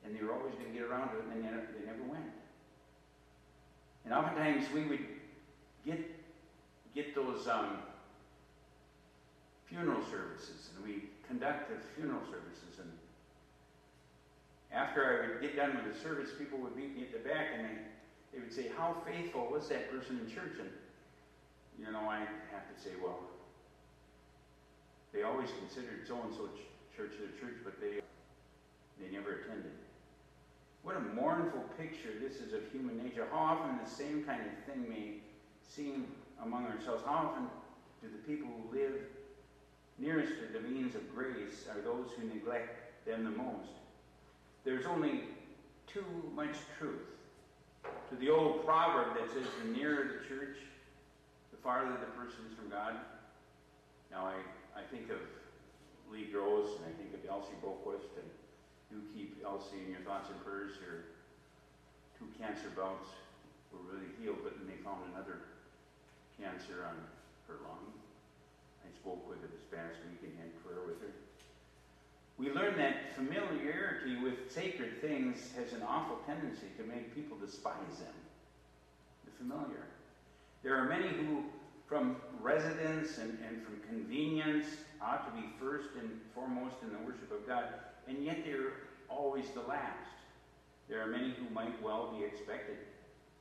And 0.05 0.17
they 0.17 0.23
were 0.23 0.33
always 0.33 0.55
going 0.55 0.67
to 0.67 0.73
get 0.73 0.83
around 0.83 1.11
to 1.11 1.19
it, 1.19 1.25
and 1.25 1.33
they 1.33 1.43
never, 1.49 1.63
they 1.79 1.87
never 1.87 2.03
went. 2.11 2.31
And 4.05 4.13
oftentimes 4.13 4.67
we 4.75 4.85
would 4.85 5.07
get, 5.87 6.01
get 6.95 7.15
those 7.15 7.47
um, 7.47 7.79
funeral 9.67 10.03
services, 10.11 10.71
and 10.75 10.85
we 10.85 11.05
conduct 11.27 11.71
the 11.71 11.77
funeral 11.97 12.23
services. 12.27 12.81
And 12.81 12.91
after 14.73 15.05
I 15.05 15.33
would 15.33 15.41
get 15.41 15.57
done 15.57 15.77
with 15.77 15.95
the 15.95 15.99
service, 16.01 16.31
people 16.39 16.59
would 16.59 16.77
meet 16.77 16.97
me 16.97 17.03
at 17.03 17.13
the 17.13 17.29
back, 17.29 17.49
and 17.57 17.65
they, 17.65 17.79
they 18.35 18.39
would 18.41 18.53
say, 18.53 18.71
How 18.77 18.97
faithful 19.07 19.49
was 19.51 19.69
that 19.69 19.91
person 19.91 20.21
in 20.25 20.33
church? 20.33 20.59
And, 20.59 20.71
you 21.79 21.91
know, 21.91 22.09
I 22.09 22.21
have 22.53 22.69
to 22.75 22.83
say, 22.83 22.91
well, 23.03 23.19
they 25.13 25.23
always 25.23 25.49
considered 25.59 26.07
so 26.07 26.21
and 26.23 26.33
so 26.35 26.49
church 26.97 27.13
their 27.19 27.33
church, 27.41 27.59
but 27.65 27.81
they, 27.81 28.01
they 29.01 29.13
never 29.13 29.41
attended. 29.41 29.73
What 30.83 30.97
a 30.97 31.01
mournful 31.01 31.65
picture 31.79 32.11
this 32.21 32.37
is 32.37 32.53
of 32.53 32.61
human 32.73 33.03
nature. 33.03 33.27
How 33.31 33.39
often 33.39 33.79
the 33.83 33.91
same 33.91 34.25
kind 34.25 34.41
of 34.41 34.75
thing 34.75 34.89
may 34.89 35.15
seem 35.63 36.07
among 36.43 36.67
ourselves. 36.67 37.03
How 37.07 37.31
often 37.31 37.47
do 38.03 38.09
the 38.09 38.19
people 38.27 38.49
who 38.51 38.77
live 38.77 38.95
nearest 39.99 40.33
to 40.33 40.59
the 40.59 40.69
means 40.69 40.95
of 40.97 41.15
grace 41.15 41.67
are 41.73 41.81
those 41.81 42.11
who 42.17 42.27
neglect 42.27 43.07
them 43.07 43.25
the 43.25 43.31
most? 43.31 43.71
There's 44.65 44.87
only 44.87 45.23
too 45.87 46.05
much 46.35 46.57
truth 46.79 47.07
to 48.11 48.17
the 48.17 48.31
old 48.31 48.65
proverb 48.65 49.17
that 49.17 49.29
says, 49.33 49.47
the 49.63 49.71
nearer 49.71 50.21
the 50.21 50.29
church, 50.29 50.57
the 51.51 51.57
farther 51.59 51.93
the 51.93 52.07
person 52.19 52.41
is 52.51 52.57
from 52.57 52.69
God. 52.69 52.95
Now, 54.11 54.27
I, 54.27 54.35
I 54.79 54.83
think 54.91 55.11
of 55.11 55.19
Lee 56.13 56.29
Gross 56.31 56.69
and 56.77 56.85
I 56.87 56.93
think 56.99 57.15
of 57.15 57.31
Elsie 57.31 57.55
Boquist 57.65 58.13
and 58.17 58.29
do 58.93 59.01
keep 59.17 59.41
Elsie 59.41 59.81
in 59.81 59.97
your 59.97 60.05
thoughts 60.05 60.29
and 60.29 60.37
prayers. 60.45 60.77
Her 60.85 61.09
two 62.21 62.29
cancer 62.37 62.69
bouts 62.77 63.09
were 63.73 63.81
really 63.89 64.13
healed, 64.21 64.45
but 64.45 64.61
then 64.61 64.69
they 64.69 64.77
found 64.85 65.01
another 65.17 65.49
cancer 66.37 66.85
on 66.85 67.01
her 67.49 67.57
lung. 67.65 67.89
I 68.85 68.93
spoke 69.01 69.25
with 69.25 69.41
her 69.41 69.49
this 69.49 69.65
past 69.73 69.97
week 70.05 70.21
and 70.29 70.37
had 70.37 70.53
prayer 70.61 70.85
with 70.85 71.01
her. 71.01 71.17
We 72.37 72.53
learn 72.53 72.77
that 72.77 73.17
familiarity 73.17 74.21
with 74.21 74.53
sacred 74.53 75.01
things 75.01 75.53
has 75.57 75.73
an 75.73 75.83
awful 75.83 76.21
tendency 76.27 76.69
to 76.77 76.85
make 76.85 77.15
people 77.15 77.37
despise 77.41 77.97
them. 77.97 78.17
The 79.25 79.33
familiar. 79.39 79.89
There 80.63 80.77
are 80.77 80.85
many 80.85 81.09
who, 81.09 81.45
from 81.87 82.17
residence 82.41 83.19
and, 83.19 83.39
and 83.47 83.63
from 83.63 83.81
convenience, 83.89 84.67
ought 85.01 85.25
to 85.27 85.41
be 85.41 85.49
first 85.59 85.89
and 85.99 86.11
foremost 86.35 86.77
in 86.83 86.93
the 86.93 86.99
worship 86.99 87.31
of 87.33 87.47
God 87.47 87.65
and 88.09 88.25
yet 88.25 88.39
they're 88.45 88.73
always 89.09 89.49
the 89.51 89.61
last. 89.61 90.09
There 90.89 91.03
are 91.03 91.07
many 91.07 91.31
who 91.31 91.53
might 91.55 91.81
well 91.83 92.15
be 92.17 92.25
expected 92.25 92.77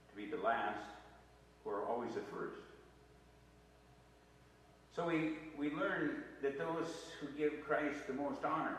to 0.09 0.15
be 0.15 0.25
the 0.25 0.41
last, 0.41 0.85
who 1.63 1.71
are 1.71 1.85
always 1.85 2.13
the 2.13 2.21
first. 2.21 2.61
So 4.95 5.07
we, 5.07 5.33
we 5.57 5.71
learn 5.71 6.23
that 6.41 6.57
those 6.57 6.87
who 7.19 7.27
give 7.37 7.65
Christ 7.65 8.07
the 8.07 8.13
most 8.13 8.43
honor. 8.43 8.77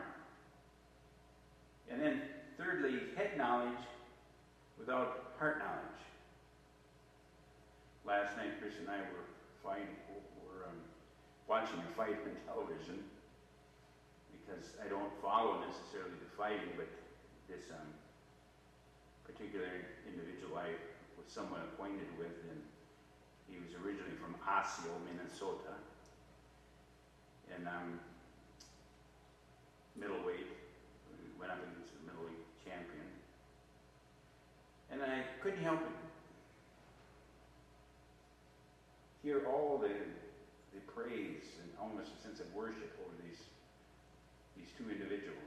And 1.91 2.01
then, 2.01 2.23
thirdly, 2.59 3.01
head 3.17 3.37
knowledge 3.37 3.79
without 4.79 5.33
heart 5.39 5.59
knowledge. 5.59 5.81
Last 8.05 8.37
night, 8.37 8.61
Chris 8.61 8.75
and 8.81 8.89
I 8.89 8.99
were 8.99 9.27
fighting, 9.63 9.87
were 10.45 10.67
um, 10.67 10.77
watching 11.49 11.79
a 11.79 11.97
fight 11.97 12.17
on 12.25 12.55
television 12.55 12.99
because 14.43 14.75
I 14.83 14.89
don't 14.91 15.11
follow 15.23 15.63
necessarily 15.63 16.19
the 16.19 16.31
fighting, 16.37 16.75
but 16.77 16.91
this 17.49 17.71
um, 17.71 17.87
particular 19.25 19.71
individual 20.07 20.59
I 20.59 20.75
was 21.17 21.31
somewhat 21.31 21.63
acquainted 21.73 22.11
with, 22.19 22.35
and 22.51 22.61
he 23.49 23.63
was 23.63 23.71
originally 23.79 24.19
from 24.19 24.35
Osseo, 24.43 24.91
Minnesota, 25.07 25.79
and 27.55 27.69
um, 27.69 28.01
middleweight, 29.95 30.51
went 31.39 31.53
up 31.53 31.59
against 31.63 31.93
the 31.95 32.03
middleweight 32.11 32.43
champion, 32.65 33.07
and 34.91 35.03
I 35.03 35.23
couldn't 35.43 35.63
help 35.63 35.81
it. 35.81 35.97
Hear 39.23 39.47
all 39.47 39.79
the, 39.79 39.95
the 40.75 40.83
praise 40.91 41.47
and 41.63 41.71
almost 41.79 42.11
a 42.19 42.23
sense 42.23 42.41
of 42.41 42.53
worship 42.55 42.91
over 42.99 43.15
these 43.23 43.39
these 44.63 44.71
two 44.79 44.91
individuals. 44.91 45.39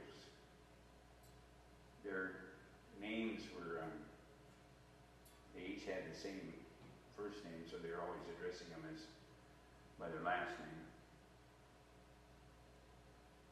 Their 2.04 2.32
names 3.00 3.42
were, 3.56 3.80
um, 3.80 3.96
they 5.56 5.72
each 5.72 5.84
had 5.88 6.04
the 6.04 6.16
same 6.16 6.52
first 7.16 7.42
name, 7.44 7.64
so 7.70 7.76
they're 7.80 8.00
always 8.00 8.20
addressing 8.36 8.68
them 8.68 8.84
as 8.92 9.00
by 9.98 10.08
their 10.08 10.20
last 10.20 10.52
name. 10.60 10.84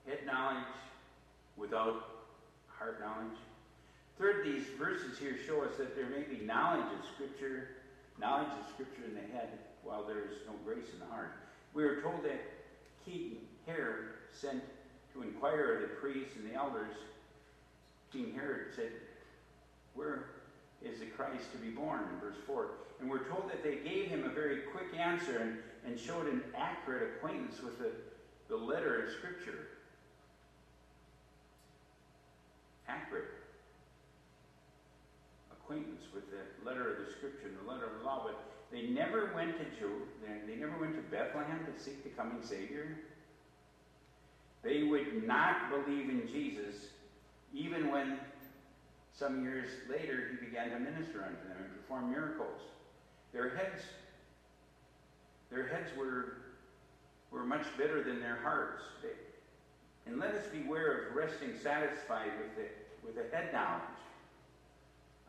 Head 0.06 0.26
knowledge 0.26 0.68
without 1.56 2.28
heart 2.68 3.00
knowledge. 3.00 3.38
Third, 4.18 4.44
these 4.44 4.66
verses 4.78 5.18
here 5.18 5.36
show 5.46 5.64
us 5.64 5.76
that 5.78 5.96
there 5.96 6.06
may 6.06 6.22
be 6.22 6.44
knowledge 6.44 6.92
of 6.92 7.00
Scripture, 7.14 7.68
knowledge 8.20 8.52
of 8.60 8.68
Scripture 8.74 9.08
in 9.08 9.14
the 9.14 9.32
head, 9.32 9.48
while 9.82 10.04
there 10.04 10.20
is 10.20 10.44
no 10.46 10.52
grace 10.64 10.92
in 10.92 11.00
the 11.00 11.06
heart. 11.06 11.32
We 11.72 11.84
are 11.84 12.02
told 12.02 12.22
that 12.24 12.40
King 13.06 13.38
Herod 13.66 14.10
sent 14.30 14.62
to 15.14 15.22
inquire 15.22 15.76
of 15.76 15.82
the 15.82 15.88
priests 15.96 16.34
and 16.36 16.50
the 16.50 16.54
elders, 16.54 16.92
King 18.12 18.32
Herod 18.34 18.74
said, 18.74 18.90
Where 19.94 20.26
is 20.82 21.00
the 21.00 21.06
Christ 21.06 21.50
to 21.52 21.58
be 21.58 21.70
born? 21.70 22.00
In 22.12 22.20
verse 22.20 22.38
4. 22.46 22.66
And 23.00 23.08
we're 23.08 23.28
told 23.28 23.50
that 23.50 23.62
they 23.62 23.76
gave 23.76 24.08
him 24.08 24.24
a 24.24 24.28
very 24.28 24.62
quick 24.72 24.98
answer 24.98 25.38
and, 25.38 25.58
and 25.86 25.98
showed 25.98 26.26
an 26.26 26.42
accurate 26.56 27.14
acquaintance 27.16 27.60
with 27.62 27.78
the, 27.78 27.90
the 28.48 28.56
letter 28.56 29.04
of 29.04 29.12
Scripture. 29.12 29.66
Accurate 32.88 33.30
acquaintance 35.52 36.02
with 36.14 36.24
the 36.30 36.68
letter 36.68 36.92
of 36.92 37.06
the 37.06 37.12
Scripture 37.12 37.48
and 37.48 37.56
the 37.66 37.72
letter 37.72 37.86
of 37.86 37.98
the 37.98 38.04
law, 38.04 38.22
but 38.24 38.38
they 38.70 38.88
never 38.88 39.32
went 39.34 39.56
to 39.58 39.64
Jew, 39.78 40.02
they 40.46 40.56
never 40.56 40.76
went 40.78 40.94
to 40.96 41.02
Bethlehem 41.10 41.60
to 41.64 41.82
seek 41.82 42.02
the 42.02 42.10
coming 42.10 42.42
Savior. 42.42 42.98
They 44.64 44.82
would 44.82 45.26
not 45.26 45.70
believe 45.70 46.08
in 46.08 46.26
Jesus 46.32 46.74
even 47.52 47.90
when 47.92 48.18
some 49.12 49.44
years 49.44 49.68
later 49.88 50.30
he 50.30 50.44
began 50.44 50.70
to 50.70 50.78
minister 50.78 51.22
unto 51.22 51.48
them 51.48 51.58
and 51.58 51.76
perform 51.76 52.10
miracles. 52.10 52.60
Their 53.32 53.50
heads, 53.50 53.82
their 55.50 55.66
heads 55.68 55.90
were, 55.96 56.38
were 57.30 57.44
much 57.44 57.66
better 57.78 58.02
than 58.02 58.20
their 58.20 58.38
hearts. 58.42 58.82
They, 59.02 59.10
and 60.10 60.18
let 60.18 60.34
us 60.34 60.46
beware 60.46 61.08
of 61.08 61.16
resting 61.16 61.52
satisfied 61.62 62.32
with 62.40 62.56
the, 62.56 62.66
with 63.04 63.14
the 63.14 63.36
head 63.36 63.52
knowledge. 63.52 63.82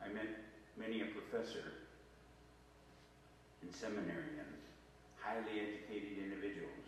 I 0.04 0.08
met 0.10 0.28
many 0.78 1.02
a 1.02 1.06
professor 1.06 1.74
and 3.62 3.74
seminary 3.74 4.38
and 4.40 4.48
highly 5.22 5.60
educated 5.60 6.18
individuals. 6.24 6.85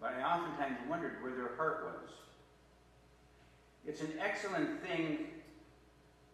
But 0.00 0.14
I 0.18 0.22
oftentimes 0.22 0.78
wondered 0.88 1.22
where 1.22 1.34
their 1.34 1.54
heart 1.56 1.84
was. 1.84 2.10
It's 3.86 4.00
an 4.00 4.12
excellent 4.20 4.82
thing 4.82 5.26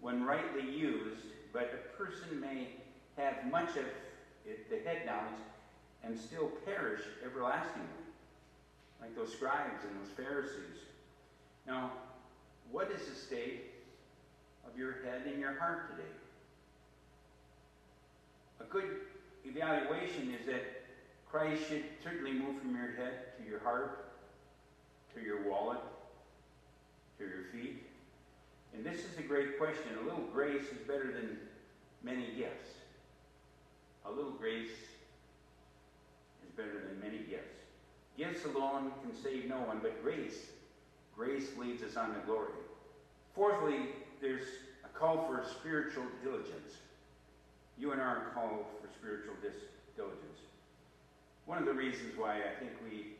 when 0.00 0.24
rightly 0.24 0.70
used, 0.70 1.24
but 1.52 1.72
a 1.74 1.96
person 1.96 2.40
may 2.40 2.68
have 3.16 3.50
much 3.50 3.70
of 3.70 3.84
it, 4.46 4.70
the 4.70 4.88
head 4.88 5.06
knowledge 5.06 5.40
and 6.04 6.18
still 6.18 6.48
perish 6.64 7.00
everlastingly, 7.24 7.88
like 9.00 9.16
those 9.16 9.32
scribes 9.32 9.84
and 9.84 10.00
those 10.00 10.12
Pharisees. 10.16 10.84
Now, 11.66 11.90
what 12.70 12.90
is 12.90 13.08
the 13.08 13.14
state 13.14 13.72
of 14.66 14.78
your 14.78 14.92
head 15.04 15.22
and 15.26 15.40
your 15.40 15.58
heart 15.58 15.90
today? 15.90 16.08
A 18.60 18.64
good 18.64 19.00
evaluation 19.44 20.34
is 20.38 20.46
that 20.46 20.85
Christ 21.36 21.68
should 21.68 21.84
certainly 22.02 22.32
move 22.32 22.58
from 22.62 22.74
your 22.74 22.92
head 22.96 23.36
to 23.36 23.46
your 23.46 23.60
heart, 23.60 24.06
to 25.14 25.20
your 25.20 25.46
wallet, 25.46 25.80
to 27.18 27.24
your 27.24 27.44
feet. 27.52 27.82
And 28.72 28.82
this 28.82 29.00
is 29.00 29.18
a 29.18 29.22
great 29.22 29.58
question. 29.58 29.98
A 30.00 30.04
little 30.04 30.24
grace 30.32 30.62
is 30.62 30.78
better 30.88 31.12
than 31.12 31.36
many 32.02 32.28
gifts. 32.34 32.70
A 34.06 34.10
little 34.10 34.30
grace 34.30 34.70
is 36.42 36.50
better 36.56 36.86
than 36.88 36.98
many 37.02 37.22
gifts. 37.24 37.58
Gifts 38.16 38.46
alone 38.46 38.92
can 39.02 39.14
save 39.14 39.46
no 39.46 39.56
one, 39.56 39.80
but 39.82 40.02
grace, 40.02 40.38
grace 41.14 41.48
leads 41.58 41.82
us 41.82 41.98
on 41.98 42.14
to 42.14 42.20
glory. 42.20 42.52
Fourthly, 43.34 43.80
there's 44.22 44.46
a 44.86 44.98
call 44.98 45.26
for 45.26 45.44
spiritual 45.60 46.04
diligence. 46.24 46.78
You 47.78 47.92
and 47.92 48.00
I 48.00 48.06
are 48.06 48.30
called 48.32 48.64
for 48.80 48.88
spiritual 48.98 49.34
diligence. 49.96 50.45
One 51.46 51.58
of 51.58 51.64
the 51.64 51.74
reasons 51.74 52.18
why 52.18 52.42
I 52.42 52.58
think 52.58 52.72
we 52.82 53.14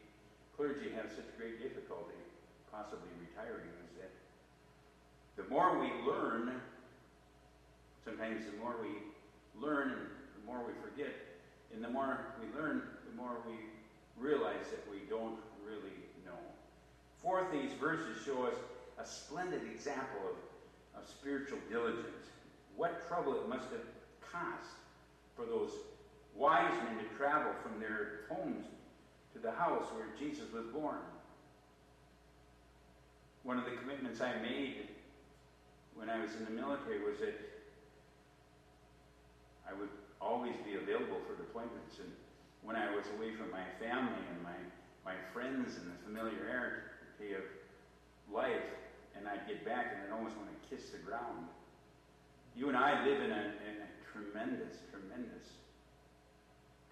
clergy 0.57 0.91
have 0.99 1.07
such 1.15 1.31
great 1.39 1.63
difficulty 1.63 2.19
possibly 2.73 3.09
retiring 3.23 3.71
is 3.87 4.03
that 4.03 4.11
the 5.39 5.49
more 5.49 5.79
we 5.79 5.87
learn, 6.05 6.61
sometimes 8.05 8.45
the 8.51 8.59
more 8.59 8.75
we 8.83 8.99
learn 9.55 9.93
and 9.93 10.11
the 10.43 10.45
more 10.45 10.59
we 10.67 10.75
forget, 10.83 11.15
and 11.73 11.85
the 11.85 11.89
more 11.89 12.19
we 12.43 12.61
learn, 12.61 12.83
the 13.09 13.17
more 13.17 13.39
we 13.47 13.55
realize 14.21 14.75
that 14.75 14.83
we 14.91 15.07
don't 15.09 15.39
really 15.65 15.95
know. 16.27 16.43
Fourth, 17.23 17.53
these 17.53 17.73
verses 17.79 18.21
show 18.25 18.43
us 18.43 18.55
a 18.99 19.07
splendid 19.07 19.63
example 19.73 20.19
of, 20.27 21.01
of 21.01 21.09
spiritual 21.09 21.59
diligence. 21.71 22.27
What 22.77 23.07
trouble 23.07 23.37
it 23.37 23.49
must 23.49 23.71
have 23.71 23.87
cost 24.21 24.75
for 25.37 25.45
those 25.47 25.71
wise 26.39 26.75
men 26.85 26.99
to 26.99 27.09
travel 27.17 27.53
from 27.63 27.81
their 27.81 28.27
homes 28.29 28.67
to 29.33 29.39
the 29.39 29.51
house 29.51 29.87
where 29.95 30.07
Jesus 30.19 30.53
was 30.53 30.65
born. 30.67 31.01
One 33.43 33.59
of 33.59 33.65
the 33.65 33.77
commitments 33.77 34.21
I 34.21 34.37
made 34.41 34.89
when 35.95 36.11
I 36.11 36.21
was 36.21 36.35
in 36.35 36.45
the 36.45 36.51
military 36.51 37.01
was 37.01 37.19
that 37.21 37.35
I 39.69 39.73
would 39.73 39.89
always 40.21 40.55
be 40.65 40.77
available 40.77 41.21
for 41.27 41.35
deployments. 41.35 42.01
And 42.01 42.13
when 42.63 42.77
I 42.77 42.95
was 42.95 43.05
away 43.17 43.35
from 43.35 43.51
my 43.51 43.65
family 43.81 44.25
and 44.33 44.43
my, 44.43 44.57
my 45.05 45.17
friends 45.33 45.77
and 45.77 45.87
the 45.89 45.99
familiarity 46.05 47.33
of 47.33 47.45
life, 48.33 48.67
and 49.17 49.27
I'd 49.27 49.47
get 49.49 49.65
back 49.65 49.95
and 49.95 50.05
I'd 50.05 50.17
almost 50.17 50.37
want 50.37 50.49
to 50.51 50.59
kiss 50.69 50.91
the 50.91 50.99
ground. 50.99 51.49
You 52.55 52.69
and 52.69 52.77
I 52.77 53.05
live 53.05 53.21
in 53.21 53.31
a, 53.31 53.45
in 53.65 53.75
a 53.81 53.89
tremendous, 54.13 54.77
tremendous 54.91 55.47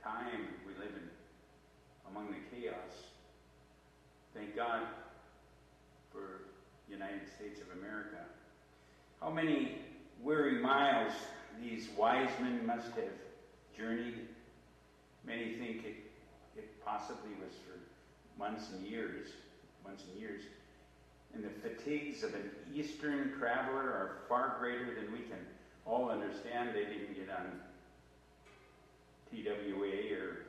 time 0.05 0.47
we 0.67 0.75
live 0.75 0.93
in 0.95 1.09
among 2.11 2.29
the 2.29 2.57
chaos. 2.57 3.09
Thank 4.35 4.55
God 4.55 4.83
for 6.12 6.43
United 6.88 7.23
States 7.35 7.61
of 7.61 7.79
America. 7.79 8.19
How 9.21 9.31
many 9.31 9.79
weary 10.23 10.61
miles 10.61 11.12
these 11.62 11.88
wise 11.97 12.29
men 12.40 12.67
must 12.67 12.88
have 12.88 13.12
journeyed. 13.77 14.29
Many 15.27 15.55
think 15.55 15.85
it, 15.85 15.97
it 16.57 16.85
possibly 16.85 17.31
was 17.40 17.55
for 17.67 17.79
months 18.38 18.71
and 18.73 18.87
years, 18.87 19.29
months 19.85 20.05
and 20.11 20.21
years. 20.21 20.43
And 21.35 21.43
the 21.43 21.51
fatigues 21.69 22.23
of 22.23 22.35
an 22.35 22.51
Eastern 22.73 23.33
traveler 23.38 23.81
are 23.81 24.19
far 24.29 24.57
greater 24.61 24.95
than 24.95 25.12
we 25.12 25.21
can 25.21 25.38
all 25.85 26.11
understand. 26.11 26.71
They 26.75 26.85
didn't 26.85 27.14
get 27.14 27.31
on 27.31 27.61
TWA 29.35 30.14
or 30.14 30.47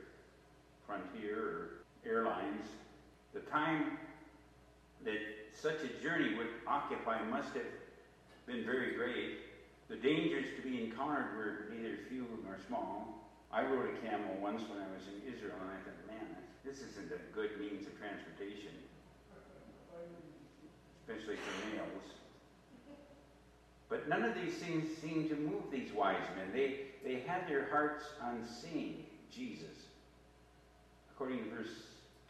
Frontier 0.86 1.38
or 1.38 1.70
airlines. 2.08 2.66
The 3.34 3.40
time 3.40 3.98
that 5.04 5.18
such 5.52 5.82
a 5.82 6.02
journey 6.02 6.36
would 6.36 6.48
occupy 6.66 7.22
must 7.24 7.52
have 7.54 7.66
been 8.46 8.64
very 8.64 8.94
great. 8.94 9.38
The 9.88 9.96
dangers 9.96 10.46
to 10.56 10.62
be 10.62 10.84
encountered 10.84 11.36
were 11.36 11.74
neither 11.74 11.98
few 12.08 12.26
nor 12.44 12.58
small. 12.66 13.28
I 13.52 13.62
rode 13.64 13.90
a 13.94 14.08
camel 14.08 14.36
once 14.40 14.62
when 14.68 14.78
I 14.78 14.86
was 14.94 15.06
in 15.06 15.34
Israel, 15.34 15.54
and 15.60 15.70
I 15.70 15.78
thought, 15.82 16.06
man, 16.06 16.36
this 16.64 16.78
isn't 16.78 17.10
a 17.10 17.18
good 17.34 17.58
means 17.60 17.86
of 17.86 17.98
transportation, 17.98 18.74
especially 21.00 21.36
for 21.36 21.74
males. 21.74 22.25
But 23.88 24.08
none 24.08 24.24
of 24.24 24.34
these 24.34 24.54
things 24.54 24.84
seemed 25.00 25.28
to 25.30 25.36
move 25.36 25.70
these 25.70 25.92
wise 25.92 26.22
men. 26.36 26.48
They, 26.52 26.86
they 27.04 27.20
had 27.20 27.48
their 27.48 27.68
hearts 27.70 28.04
on 28.20 28.44
seeing 28.44 29.04
Jesus. 29.32 29.86
According 31.14 31.44
to 31.44 31.50
verse 31.50 31.84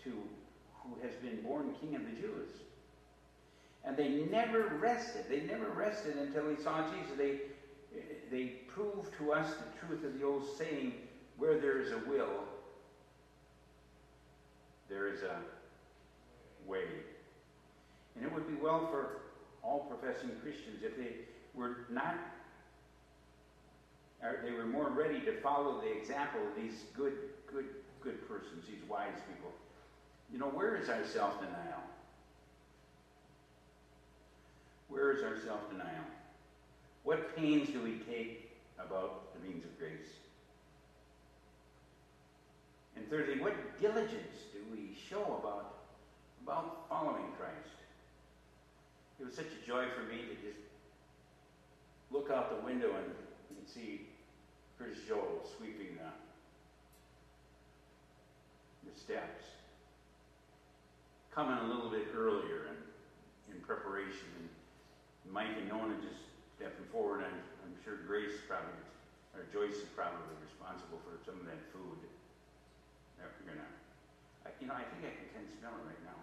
2, 0.04 0.10
who 0.10 1.00
has 1.02 1.14
been 1.16 1.42
born 1.42 1.74
King 1.80 1.96
of 1.96 2.02
the 2.04 2.20
Jews. 2.20 2.48
And 3.84 3.96
they 3.96 4.26
never 4.30 4.76
rested. 4.80 5.24
They 5.30 5.40
never 5.40 5.68
rested 5.70 6.16
until 6.16 6.48
he 6.50 6.62
saw 6.62 6.82
Jesus. 6.90 7.16
They, 7.16 7.38
they 8.30 8.46
proved 8.68 9.16
to 9.18 9.32
us 9.32 9.48
the 9.54 9.86
truth 9.86 10.04
of 10.04 10.18
the 10.18 10.24
old 10.26 10.44
saying, 10.58 10.92
where 11.38 11.58
there 11.58 11.80
is 11.80 11.92
a 11.92 11.98
will, 12.08 12.44
there 14.88 15.08
is 15.08 15.22
a 15.22 15.38
way. 16.68 16.84
And 18.14 18.24
it 18.24 18.32
would 18.32 18.48
be 18.48 18.54
well 18.54 18.88
for 18.90 19.20
all 19.62 19.80
professing 19.80 20.30
Christians 20.42 20.82
if 20.82 20.96
they 20.96 21.12
were 21.56 21.86
not, 21.90 22.16
they 24.44 24.52
were 24.52 24.66
more 24.66 24.90
ready 24.90 25.20
to 25.20 25.40
follow 25.40 25.80
the 25.80 25.90
example 25.96 26.40
of 26.46 26.54
these 26.60 26.84
good, 26.96 27.14
good, 27.52 27.66
good 28.00 28.28
persons, 28.28 28.66
these 28.68 28.88
wise 28.88 29.18
people. 29.28 29.50
You 30.32 30.38
know, 30.38 30.46
where 30.46 30.76
is 30.76 30.88
our 30.88 31.04
self 31.06 31.38
denial? 31.40 31.82
Where 34.88 35.12
is 35.12 35.22
our 35.22 35.38
self 35.38 35.70
denial? 35.70 36.04
What 37.04 37.36
pains 37.36 37.68
do 37.68 37.80
we 37.80 37.98
take 38.12 38.50
about 38.78 39.32
the 39.34 39.48
means 39.48 39.64
of 39.64 39.78
grace? 39.78 40.10
And 42.96 43.08
thirdly, 43.08 43.40
what 43.40 43.54
diligence 43.80 44.50
do 44.52 44.58
we 44.72 44.96
show 45.08 45.22
about, 45.40 45.78
about 46.42 46.88
following 46.88 47.30
Christ? 47.38 47.76
It 49.20 49.26
was 49.26 49.34
such 49.34 49.46
a 49.46 49.66
joy 49.66 49.84
for 49.94 50.02
me 50.02 50.22
to 50.22 50.34
just 50.46 50.58
look 52.10 52.30
out 52.30 52.50
the 52.60 52.64
window 52.64 52.88
and, 52.94 53.10
and 53.58 53.66
see 53.66 54.06
Curtis 54.78 54.98
Joel 55.08 55.42
sweeping 55.56 55.96
the, 55.96 56.10
the 58.90 58.94
steps. 58.98 59.44
Coming 61.34 61.58
a 61.58 61.68
little 61.68 61.90
bit 61.90 62.08
earlier 62.16 62.72
in, 62.72 62.78
in 63.52 63.60
preparation. 63.60 64.28
And 64.40 64.48
Mike 65.28 65.52
and 65.58 65.68
Nona 65.68 65.96
just 66.00 66.24
stepping 66.56 66.88
forward. 66.92 67.24
And 67.24 67.36
I'm 67.64 67.76
sure 67.84 68.00
Grace 68.08 68.40
probably, 68.48 68.72
or 69.36 69.44
Joyce 69.52 69.76
is 69.76 69.90
probably 69.92 70.32
responsible 70.40 71.00
for 71.04 71.20
some 71.24 71.36
of 71.40 71.44
that 71.44 71.60
food 71.72 72.00
that 73.20 73.28
we're 73.36 73.52
gonna. 73.52 73.68
I, 74.48 74.54
you 74.60 74.68
know, 74.68 74.76
I 74.76 74.84
think 74.96 75.04
I 75.04 75.12
can 75.12 75.44
of 75.44 75.52
smell 75.60 75.76
it 75.76 75.84
right 75.84 76.02
now. 76.08 76.20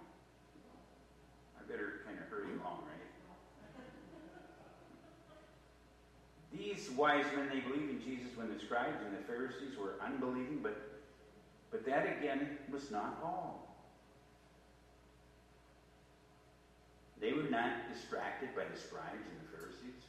I 1.57 1.65
better 1.69 2.01
kind 2.09 2.17
of 2.17 2.25
hurry 2.31 2.57
along, 2.57 2.89
right? 2.89 3.03
These 6.73 6.89
wise 6.91 7.25
men, 7.35 7.49
they 7.53 7.59
believed 7.59 7.91
in 7.91 8.01
Jesus 8.01 8.35
when 8.35 8.51
the 8.51 8.59
scribes 8.59 8.97
and 9.05 9.13
the 9.13 9.21
Pharisees 9.27 9.77
were 9.77 9.93
unbelieving, 10.01 10.59
but, 10.63 10.75
but 11.69 11.85
that 11.85 12.17
again 12.17 12.57
was 12.71 12.89
not 12.89 13.19
all. 13.23 13.77
They 17.21 17.31
were 17.33 17.49
not 17.49 17.93
distracted 17.93 18.49
by 18.55 18.63
the 18.65 18.79
scribes 18.79 19.21
and 19.21 19.37
the 19.45 19.49
Pharisees. 19.55 20.01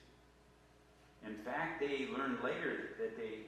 In 1.26 1.36
fact, 1.44 1.80
they 1.80 2.08
learned 2.16 2.42
later 2.42 2.96
that 2.98 3.16
they, 3.16 3.44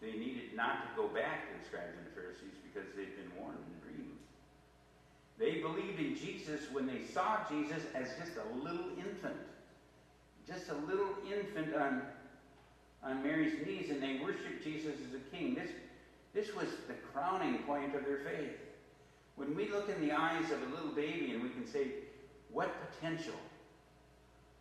they 0.00 0.16
needed 0.16 0.54
not 0.54 0.86
to 0.86 0.88
go 0.94 1.08
back 1.08 1.50
to 1.50 1.58
the 1.58 1.64
scribes 1.66 1.98
and 1.98 2.06
the 2.06 2.14
Pharisees 2.14 2.54
because 2.62 2.88
they'd 2.94 3.16
been 3.18 3.34
warned 3.34 3.58
in 3.58 3.70
a 3.74 3.80
dream. 3.82 4.14
They 5.38 5.58
believed 5.58 5.98
in 5.98 6.14
Jesus 6.14 6.70
when 6.70 6.86
they 6.86 7.02
saw 7.12 7.38
Jesus 7.50 7.82
as 7.94 8.08
just 8.14 8.38
a 8.38 8.46
little 8.62 8.94
infant. 8.96 9.49
Just 10.52 10.68
a 10.68 10.74
little 10.74 11.14
infant 11.30 11.74
on 11.74 12.02
on 13.02 13.22
Mary's 13.22 13.54
knees 13.66 13.90
and 13.90 14.02
they 14.02 14.20
worshiped 14.22 14.62
Jesus 14.62 14.94
as 15.08 15.14
a 15.14 15.36
king. 15.36 15.54
This, 15.54 15.70
this 16.34 16.54
was 16.54 16.68
the 16.86 16.94
crowning 17.12 17.58
point 17.62 17.94
of 17.94 18.04
their 18.04 18.18
faith. 18.18 18.56
When 19.36 19.54
we 19.54 19.68
look 19.68 19.88
in 19.88 20.06
the 20.06 20.12
eyes 20.12 20.50
of 20.50 20.60
a 20.62 20.74
little 20.74 20.94
baby 20.94 21.32
and 21.32 21.42
we 21.42 21.48
can 21.48 21.66
say, 21.66 21.88
what 22.52 22.70
potential, 22.90 23.34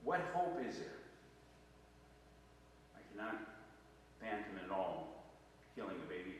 what 0.03 0.21
hope 0.33 0.57
is 0.67 0.77
there? 0.77 0.87
I 2.95 3.01
cannot 3.11 3.35
fathom 4.21 4.59
at 4.63 4.71
all 4.71 5.25
killing 5.75 5.95
a 6.05 6.09
baby. 6.09 6.35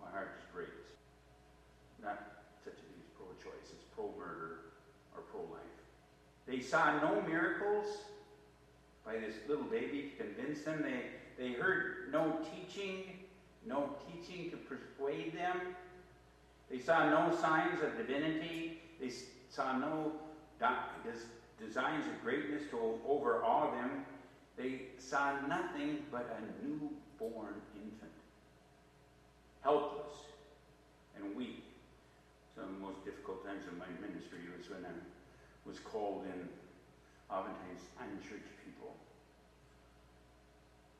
My 0.00 0.10
heart 0.10 0.40
just 0.40 0.52
breaks. 0.54 0.70
Not 2.02 2.40
such 2.64 2.74
a 2.74 2.76
thing 2.76 3.00
as 3.00 3.10
pro-choice, 3.16 3.68
it's 3.72 3.84
pro-murder 3.94 4.72
or 5.14 5.22
pro-life. 5.30 5.60
They 6.54 6.60
saw 6.60 7.00
no 7.00 7.20
miracles 7.22 7.86
by 9.04 9.14
this 9.14 9.34
little 9.48 9.64
baby 9.64 10.12
to 10.16 10.24
convince 10.24 10.60
them. 10.60 10.84
They, 10.84 11.42
they 11.42 11.52
heard 11.54 12.12
no 12.12 12.36
teaching, 12.54 13.18
no 13.66 13.90
teaching 14.06 14.52
to 14.52 14.56
persuade 14.58 15.36
them. 15.36 15.74
They 16.70 16.78
saw 16.78 17.10
no 17.10 17.36
signs 17.36 17.82
of 17.82 17.96
divinity. 17.96 18.78
They 19.00 19.10
saw 19.50 19.76
no 19.78 20.12
designs 21.58 22.06
of 22.06 22.22
greatness 22.22 22.62
to 22.70 23.00
overawe 23.04 23.72
them. 23.72 24.04
They 24.56 24.82
saw 24.98 25.32
nothing 25.48 26.04
but 26.12 26.38
a 26.38 26.64
newborn 26.64 27.54
infant, 27.74 28.12
helpless 29.60 30.14
and 31.16 31.34
weak. 31.34 31.64
Some 32.54 32.64
of 32.64 32.70
the 32.74 32.80
most 32.80 33.04
difficult 33.04 33.44
times 33.44 33.64
of 33.66 33.76
my 33.76 33.90
ministry 34.00 34.38
was 34.56 34.70
when 34.70 34.84
I 34.84 35.13
was 35.64 35.80
called 35.80 36.24
in, 36.28 36.48
oftentimes 37.32 37.80
unchurched 37.96 38.56
people. 38.64 38.92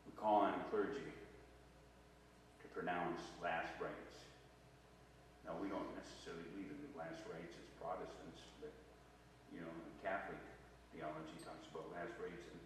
We 0.08 0.12
call 0.16 0.48
on 0.48 0.56
clergy 0.72 1.12
to 2.60 2.66
pronounce 2.72 3.20
last 3.44 3.72
rites. 3.76 4.24
Now, 5.44 5.52
we 5.60 5.68
don't 5.68 5.92
necessarily 5.92 6.48
believe 6.56 6.72
in 6.72 6.80
last 6.96 7.20
rites 7.28 7.52
as 7.52 7.68
Protestants, 7.76 8.40
but, 8.64 8.72
you 9.52 9.60
know, 9.60 9.72
Catholic 10.00 10.40
theology 10.96 11.36
talks 11.44 11.68
about 11.68 11.92
last 11.92 12.16
rites, 12.16 12.48
and 12.48 12.60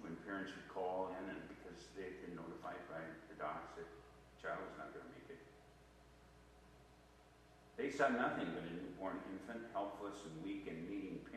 when 0.00 0.16
parents 0.24 0.52
would 0.56 0.68
call 0.72 1.12
in, 1.16 1.24
and 1.28 1.40
because 1.52 1.88
they've 1.96 2.16
been 2.24 2.36
notified 2.36 2.80
by 2.88 3.00
the 3.28 3.36
docs 3.36 3.76
that 3.76 3.84
the 3.84 4.36
child 4.40 4.60
is 4.68 4.76
not 4.80 4.92
going 4.96 5.04
to 5.04 5.12
make 5.12 5.28
it, 5.28 5.40
they 7.80 7.88
saw 7.88 8.12
nothing 8.12 8.52
but 8.52 8.68
a 8.68 8.72
newborn 8.74 9.16
infant, 9.32 9.64
helpless 9.72 10.20
and 10.28 10.34
weak, 10.44 10.67
and 10.67 10.67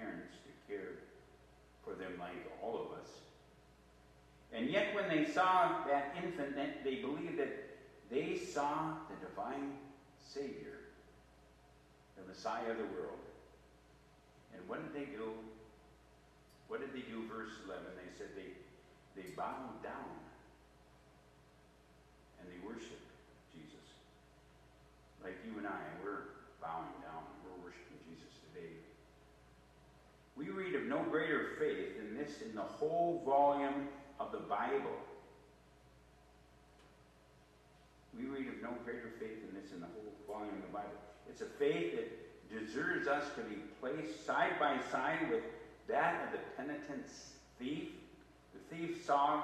parents 0.02 0.34
to 0.42 0.52
care 0.66 0.98
for 1.86 1.94
them 1.94 2.18
like 2.20 2.42
all 2.62 2.76
of 2.76 2.98
us. 2.98 3.10
And 4.54 4.70
yet, 4.70 4.94
when 4.94 5.08
they 5.08 5.32
saw 5.32 5.86
that 5.88 6.16
infant, 6.22 6.56
they 6.84 6.96
believed 6.96 7.38
that 7.38 7.72
they 8.10 8.36
saw 8.38 9.00
the 9.08 9.16
divine 9.26 9.78
Savior, 10.20 10.92
the 12.18 12.28
Messiah 12.28 12.72
of 12.72 12.78
the 12.78 12.90
world. 12.92 13.22
And 14.54 14.62
what 14.68 14.84
did 14.84 14.94
they 14.94 15.08
do? 15.08 15.32
What 16.68 16.82
did 16.82 16.92
they 16.94 17.08
do? 17.08 17.24
Verse 17.32 17.52
11, 17.66 17.84
they 17.96 18.12
said 18.18 18.28
they, 18.36 18.52
they 19.16 19.30
bowed 19.36 19.80
down 19.84 20.12
and 22.40 22.48
they 22.52 22.60
worshiped 22.68 23.08
Jesus. 23.56 23.88
Like 25.24 25.40
you 25.48 25.58
and 25.60 25.68
I, 25.68 25.80
we're 26.04 26.44
bowing 26.60 26.96
down, 27.00 27.24
we're 27.44 27.60
worshiping 27.64 28.00
Jesus 28.08 28.32
today. 28.52 28.76
We 30.36 30.50
read 30.50 30.76
of 30.76 30.81
no 30.92 31.02
greater 31.04 31.52
faith 31.58 31.98
than 31.98 32.18
this 32.18 32.42
in 32.42 32.54
the 32.54 32.62
whole 32.62 33.24
volume 33.26 33.88
of 34.20 34.34
the 34.34 34.40
Bible. 34.40 34.98
We 38.18 38.26
read 38.26 38.50
of 38.50 38.62
no 38.62 38.72
greater 38.84 39.10
faith 39.18 39.40
than 39.46 39.62
this 39.62 39.72
in 39.72 39.80
the 39.80 39.88
whole 39.88 40.14
volume 40.28 40.56
of 40.56 40.62
the 40.64 40.74
Bible. 40.74 41.00
It's 41.30 41.42
a 41.42 41.46
faith 41.46 41.96
that 41.96 42.60
deserves 42.60 43.08
us 43.08 43.24
to 43.36 43.42
be 43.44 43.56
placed 43.80 44.26
side 44.26 44.60
by 44.60 44.80
side 44.92 45.30
with 45.32 45.44
that 45.88 46.26
of 46.26 46.34
the 46.34 46.40
penitent 46.58 47.08
thief. 47.58 47.88
The 48.54 48.76
thief 48.76 49.06
saw 49.06 49.44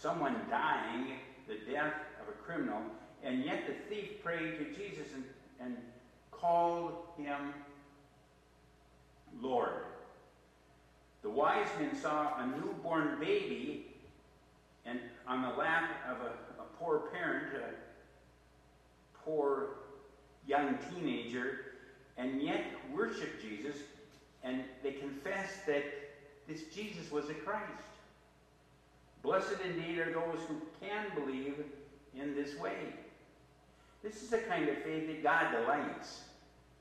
someone 0.00 0.36
dying, 0.48 1.14
the 1.48 1.58
death 1.72 1.94
of 2.22 2.28
a 2.28 2.38
criminal, 2.46 2.82
and 3.24 3.44
yet 3.44 3.64
the 3.66 3.74
thief 3.92 4.22
prayed 4.22 4.58
to 4.58 4.64
Jesus 4.66 5.08
and, 5.12 5.24
and 5.60 5.76
called 6.30 6.92
him 7.18 7.52
Lord. 9.42 9.82
The 11.24 11.30
wise 11.30 11.66
men 11.80 11.96
saw 11.96 12.34
a 12.36 12.46
newborn 12.46 13.18
baby 13.18 13.86
and 14.84 15.00
on 15.26 15.40
the 15.40 15.56
lap 15.56 15.90
of 16.06 16.18
a, 16.18 16.62
a 16.62 16.66
poor 16.78 17.08
parent, 17.14 17.46
a 17.56 19.18
poor 19.24 19.70
young 20.46 20.78
teenager, 20.90 21.60
and 22.18 22.42
yet 22.42 22.66
worshiped 22.94 23.40
Jesus, 23.40 23.76
and 24.42 24.64
they 24.82 24.92
confessed 24.92 25.64
that 25.66 25.84
this 26.46 26.64
Jesus 26.74 27.10
was 27.10 27.30
a 27.30 27.34
Christ. 27.34 27.64
Blessed 29.22 29.56
indeed 29.64 29.98
are 30.00 30.12
those 30.12 30.40
who 30.46 30.60
can 30.78 31.06
believe 31.14 31.54
in 32.14 32.34
this 32.34 32.54
way. 32.58 32.76
This 34.02 34.22
is 34.22 34.28
the 34.28 34.38
kind 34.38 34.68
of 34.68 34.76
faith 34.82 35.06
that 35.06 35.22
God 35.22 35.52
delights 35.52 36.20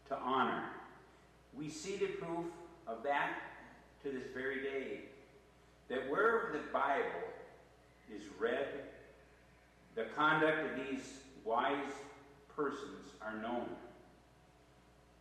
to 0.09 0.17
honor. 0.17 0.65
We 1.57 1.69
see 1.69 1.95
the 1.95 2.07
proof 2.07 2.47
of 2.85 3.03
that 3.03 3.29
to 4.03 4.09
this 4.09 4.23
very 4.33 4.61
day. 4.61 4.99
That 5.89 6.09
wherever 6.09 6.51
the 6.51 6.71
Bible 6.71 7.03
is 8.13 8.23
read, 8.39 8.67
the 9.95 10.05
conduct 10.15 10.71
of 10.71 10.87
these 10.87 11.01
wise 11.43 11.91
persons 12.55 13.09
are 13.21 13.35
known. 13.41 13.67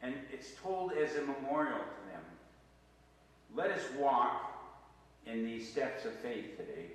And 0.02 0.14
it's 0.32 0.52
told 0.62 0.92
as 0.92 1.14
a 1.16 1.20
memorial 1.20 1.78
to 1.78 2.12
them. 2.12 2.22
Let 3.54 3.70
us 3.70 3.82
walk 3.98 4.52
in 5.26 5.44
these 5.44 5.68
steps 5.68 6.04
of 6.04 6.12
faith 6.14 6.56
today. 6.56 6.86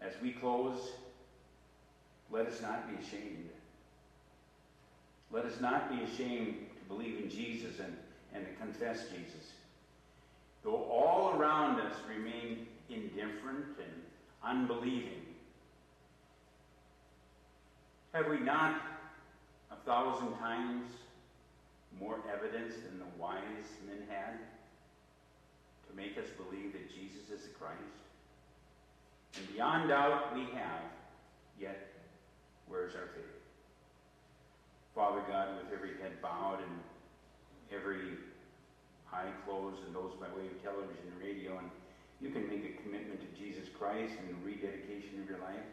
As 0.00 0.12
we 0.22 0.32
close, 0.32 0.78
let 2.30 2.46
us 2.46 2.60
not 2.60 2.88
be 2.88 3.04
ashamed. 3.04 3.48
Let 5.30 5.44
us 5.44 5.60
not 5.60 5.90
be 5.90 6.02
ashamed 6.04 6.56
to 6.78 6.88
believe 6.88 7.18
in 7.22 7.30
Jesus 7.30 7.78
and, 7.78 7.96
and 8.34 8.46
to 8.46 8.52
confess 8.54 9.08
Jesus. 9.08 9.52
Though 10.68 10.84
all 10.90 11.32
around 11.34 11.80
us 11.80 11.94
remain 12.06 12.66
indifferent 12.90 13.64
and 13.78 14.02
unbelieving, 14.44 15.22
have 18.12 18.26
we 18.28 18.38
not 18.38 18.78
a 19.70 19.76
thousand 19.86 20.36
times 20.36 20.84
more 21.98 22.18
evidence 22.30 22.74
than 22.86 22.98
the 22.98 23.06
wise 23.18 23.40
men 23.86 24.02
had 24.10 24.34
to 25.88 25.96
make 25.96 26.18
us 26.18 26.28
believe 26.36 26.74
that 26.74 26.90
Jesus 26.90 27.30
is 27.32 27.44
the 27.44 27.54
Christ? 27.58 27.78
And 29.38 29.50
beyond 29.54 29.88
doubt, 29.88 30.34
we 30.34 30.42
have, 30.52 30.82
yet 31.58 31.94
where's 32.66 32.94
our 32.94 33.08
faith? 33.14 33.24
Father 34.94 35.22
God, 35.30 35.48
with 35.56 35.72
every 35.72 35.96
head 36.02 36.20
bowed 36.20 36.58
and 36.60 36.78
every 37.74 38.18
eye 39.12 39.32
closed 39.46 39.80
and 39.86 39.94
those 39.94 40.12
by 40.20 40.26
way 40.36 40.46
of 40.46 40.62
television 40.62 41.04
and 41.12 41.18
radio, 41.22 41.58
and 41.58 41.70
you 42.20 42.30
can 42.30 42.48
make 42.48 42.64
a 42.64 42.82
commitment 42.82 43.20
to 43.20 43.28
Jesus 43.38 43.68
Christ 43.78 44.14
and 44.26 44.44
rededication 44.44 45.22
of 45.22 45.28
your 45.28 45.38
life. 45.38 45.68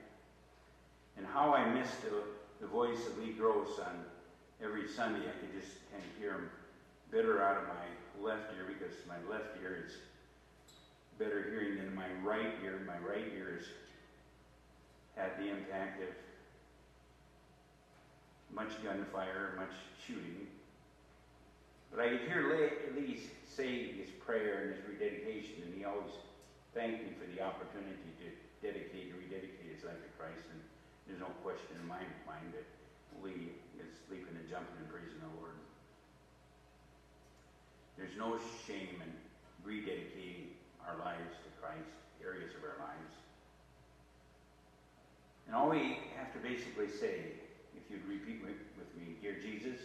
And 1.17 1.25
how 1.25 1.53
I 1.53 1.67
missed 1.73 2.01
the, 2.01 2.23
the 2.61 2.67
voice 2.67 2.99
of 3.07 3.17
Lee 3.17 3.33
Gross 3.33 3.79
on 3.79 4.05
every 4.63 4.87
Sunday. 4.87 5.21
I 5.27 5.35
could 5.39 5.53
just 5.59 5.73
kind 5.91 6.03
of 6.03 6.21
hear 6.21 6.31
him 6.31 6.49
better 7.11 7.41
out 7.41 7.57
of 7.57 7.63
my 7.67 7.85
left 8.23 8.53
ear 8.57 8.65
because 8.67 8.95
my 9.07 9.17
left 9.29 9.57
ear 9.61 9.85
is 9.85 9.93
better 11.17 11.45
hearing 11.49 11.77
than 11.77 11.95
my 11.95 12.07
right 12.23 12.53
ear. 12.63 12.81
My 12.85 12.97
right 13.07 13.25
ear 13.35 13.59
has 13.59 13.67
had 15.15 15.39
the 15.39 15.49
impact 15.49 16.01
of 16.01 16.09
much 18.53 18.71
gunfire, 18.83 19.53
much 19.57 19.73
shooting. 20.05 20.47
But 21.91 22.03
I 22.03 22.09
could 22.09 22.27
hear 22.27 22.43
Lee 22.95 23.19
say 23.47 23.91
his 23.95 24.09
prayer 24.25 24.67
and 24.67 24.75
his 24.75 24.81
rededication, 24.83 25.63
and 25.63 25.71
he 25.73 25.85
always 25.85 26.11
thanked 26.75 27.07
me 27.07 27.15
for 27.15 27.23
the 27.31 27.39
opportunity 27.39 28.11
to 28.19 28.27
dedicate 28.59 29.15
rededicate 29.15 29.71
his 29.71 29.83
life 29.87 29.99
to 30.01 30.11
Christ. 30.19 30.43
And 30.51 30.59
there's 31.07 31.23
no 31.23 31.31
question 31.39 31.79
in 31.79 31.87
my 31.87 32.03
mind 32.27 32.51
that 32.51 32.67
Lee 33.23 33.55
is 33.79 33.95
leaping 34.11 34.35
and 34.35 34.47
jumping 34.51 34.75
and 34.83 34.89
praising 34.91 35.23
the 35.23 35.31
Lord. 35.39 35.55
There's 37.95 38.15
no 38.19 38.35
shame 38.67 38.99
in 38.99 39.11
rededicating 39.63 40.51
our 40.83 40.99
lives 40.99 41.39
to 41.47 41.49
Christ, 41.63 41.95
areas 42.19 42.51
of 42.59 42.61
our 42.67 42.75
lives. 42.83 43.13
And 45.47 45.55
all 45.55 45.69
we 45.69 46.03
have 46.19 46.33
to 46.33 46.39
basically 46.43 46.91
say 46.91 47.39
if 47.77 47.83
you'd 47.87 48.03
repeat 48.03 48.43
with 48.43 48.89
me, 48.99 49.15
Dear 49.21 49.37
Jesus, 49.39 49.79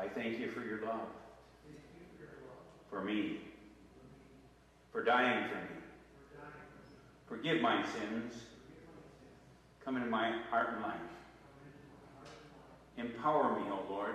I 0.00 0.08
thank 0.08 0.38
you 0.38 0.48
for 0.48 0.62
your 0.62 0.80
love, 0.86 1.08
for 2.88 3.04
me, 3.04 3.40
for 4.92 5.04
dying 5.04 5.46
for 5.46 5.56
me, 5.56 5.80
Forgive 7.28 7.60
my 7.60 7.84
sins. 7.84 8.44
Come 9.84 9.98
into 9.98 10.08
my 10.08 10.32
heart 10.48 10.70
and 10.72 10.82
life. 10.82 10.94
Empower 12.96 13.60
me, 13.60 13.66
O 13.70 13.92
Lord, 13.92 14.14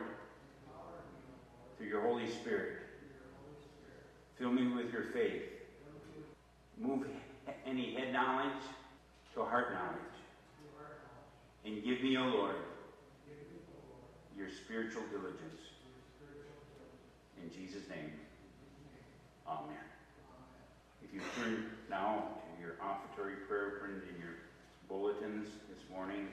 through 1.78 1.88
your 1.88 2.02
Holy 2.02 2.28
Spirit. 2.32 2.78
Fill 4.40 4.52
me 4.52 4.68
with 4.68 4.92
your 4.92 5.04
faith. 5.04 5.44
Move 6.80 7.06
any 7.64 7.94
head 7.94 8.12
knowledge 8.12 8.64
to 9.36 9.44
heart 9.44 9.72
knowledge. 9.72 10.00
And 11.64 11.84
give 11.84 12.02
me, 12.02 12.18
O 12.18 12.24
Lord, 12.24 12.56
your 14.36 14.50
spiritual 14.50 15.04
diligence. 15.12 15.75
In 17.42 17.52
Jesus' 17.52 17.88
name, 17.90 18.12
Amen. 19.48 19.86
If 21.04 21.14
you 21.14 21.22
turn 21.38 21.70
now 21.90 22.42
to 22.42 22.52
your 22.58 22.82
offertory 22.82 23.46
prayer 23.48 23.78
printed 23.78 24.10
in 24.10 24.18
your 24.18 24.42
bulletins 24.90 25.50
this 25.70 25.86
morning, 25.94 26.26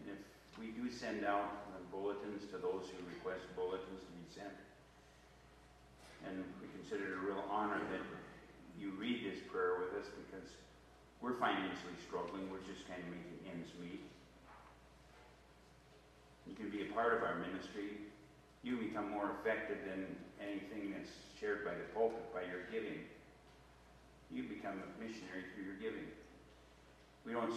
and 0.00 0.12
if 0.12 0.20
we 0.60 0.76
do 0.76 0.92
send 0.92 1.24
out 1.24 1.72
the 1.72 1.80
bulletins 1.88 2.44
to 2.52 2.60
those 2.60 2.84
who 2.92 3.00
request 3.08 3.48
bulletins 3.56 4.04
to 4.04 4.12
be 4.12 4.28
sent, 4.28 4.52
and 6.28 6.44
we 6.60 6.68
consider 6.76 7.16
it 7.16 7.16
a 7.16 7.22
real 7.24 7.42
honor 7.48 7.80
that 7.90 8.04
you 8.78 8.92
read 9.00 9.24
this 9.24 9.40
prayer 9.48 9.80
with 9.80 10.04
us 10.04 10.12
because 10.12 10.48
we're 11.24 11.40
financially 11.40 11.96
struggling. 12.04 12.44
We're 12.52 12.66
just 12.68 12.84
kind 12.84 13.00
of 13.00 13.08
making 13.08 13.40
ends 13.48 13.72
meet. 13.80 14.04
You 16.44 16.54
can 16.54 16.68
be 16.68 16.84
a 16.84 16.92
part 16.92 17.16
of 17.16 17.22
our 17.24 17.40
ministry. 17.40 18.11
You 18.62 18.76
become 18.76 19.10
more 19.10 19.32
effective 19.40 19.78
than 19.86 20.06
anything 20.40 20.94
that's 20.96 21.10
shared 21.38 21.64
by 21.64 21.72
the 21.74 21.84
pulpit 21.94 22.32
by 22.32 22.42
your 22.42 22.62
giving. 22.70 23.00
You 24.30 24.44
become 24.44 24.74
a 24.78 25.02
missionary 25.02 25.44
through 25.54 25.64
your 25.64 25.74
giving. 25.74 26.06
We 27.26 27.32
don't. 27.32 27.52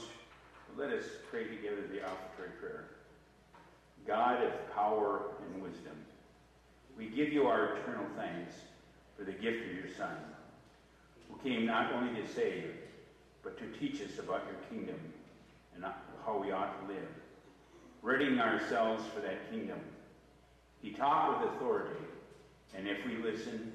Let 0.78 0.90
us 0.92 1.06
pray 1.30 1.46
together 1.46 1.88
the 1.90 2.02
offertory 2.02 2.50
prayer. 2.60 2.86
God 4.06 4.44
of 4.44 4.52
power 4.74 5.22
and 5.42 5.62
wisdom, 5.62 5.96
we 6.98 7.08
give 7.08 7.32
you 7.32 7.48
our 7.48 7.78
eternal 7.78 8.06
thanks 8.18 8.56
for 9.18 9.24
the 9.24 9.32
gift 9.32 9.70
of 9.70 9.76
your 9.76 9.96
Son, 9.98 10.18
who 11.30 11.38
came 11.50 11.66
not 11.66 11.94
only 11.94 12.22
to 12.22 12.28
save, 12.28 12.72
but 13.42 13.58
to 13.58 13.80
teach 13.80 14.02
us 14.02 14.20
about 14.20 14.44
your 14.46 14.60
kingdom 14.70 15.00
and 15.76 15.86
how 16.26 16.38
we 16.38 16.52
ought 16.52 16.82
to 16.82 16.94
live, 16.94 17.08
readying 18.02 18.40
ourselves 18.40 19.04
for 19.14 19.22
that 19.22 19.50
kingdom. 19.50 19.80
He 20.86 20.92
taught 20.92 21.42
with 21.42 21.50
authority, 21.56 21.98
and 22.78 22.88
if 22.88 23.04
we 23.08 23.16
listen, 23.18 23.72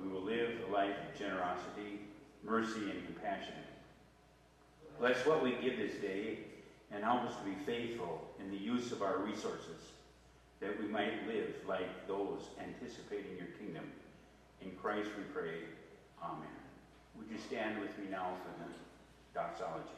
we 0.00 0.06
will 0.06 0.20
live 0.20 0.50
a 0.68 0.72
life 0.72 0.94
of 0.94 1.18
generosity, 1.18 2.02
mercy, 2.44 2.88
and 2.88 3.04
compassion. 3.04 3.54
Bless 5.00 5.26
what 5.26 5.42
we 5.42 5.56
give 5.60 5.76
this 5.76 5.96
day 6.00 6.38
and 6.92 7.02
help 7.02 7.22
us 7.22 7.34
to 7.38 7.44
be 7.44 7.56
faithful 7.66 8.30
in 8.38 8.48
the 8.52 8.56
use 8.56 8.92
of 8.92 9.02
our 9.02 9.18
resources, 9.18 9.90
that 10.60 10.80
we 10.80 10.86
might 10.86 11.26
live 11.26 11.52
like 11.68 12.06
those 12.06 12.42
anticipating 12.60 13.36
your 13.36 13.48
kingdom. 13.58 13.90
In 14.62 14.70
Christ 14.80 15.10
we 15.18 15.24
pray. 15.34 15.64
Amen. 16.22 16.46
Would 17.18 17.26
you 17.28 17.38
stand 17.44 17.80
with 17.80 17.98
me 17.98 18.04
now 18.08 18.36
for 18.44 18.52
the 18.62 18.70
doxology? 19.34 19.90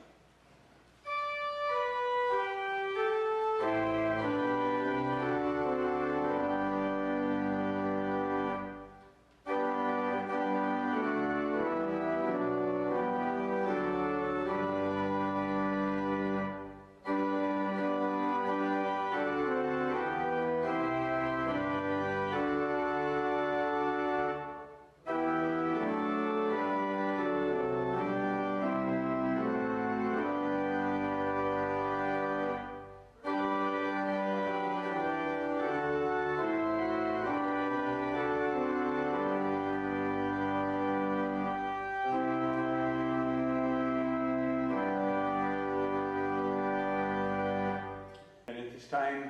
Time, 48.88 49.28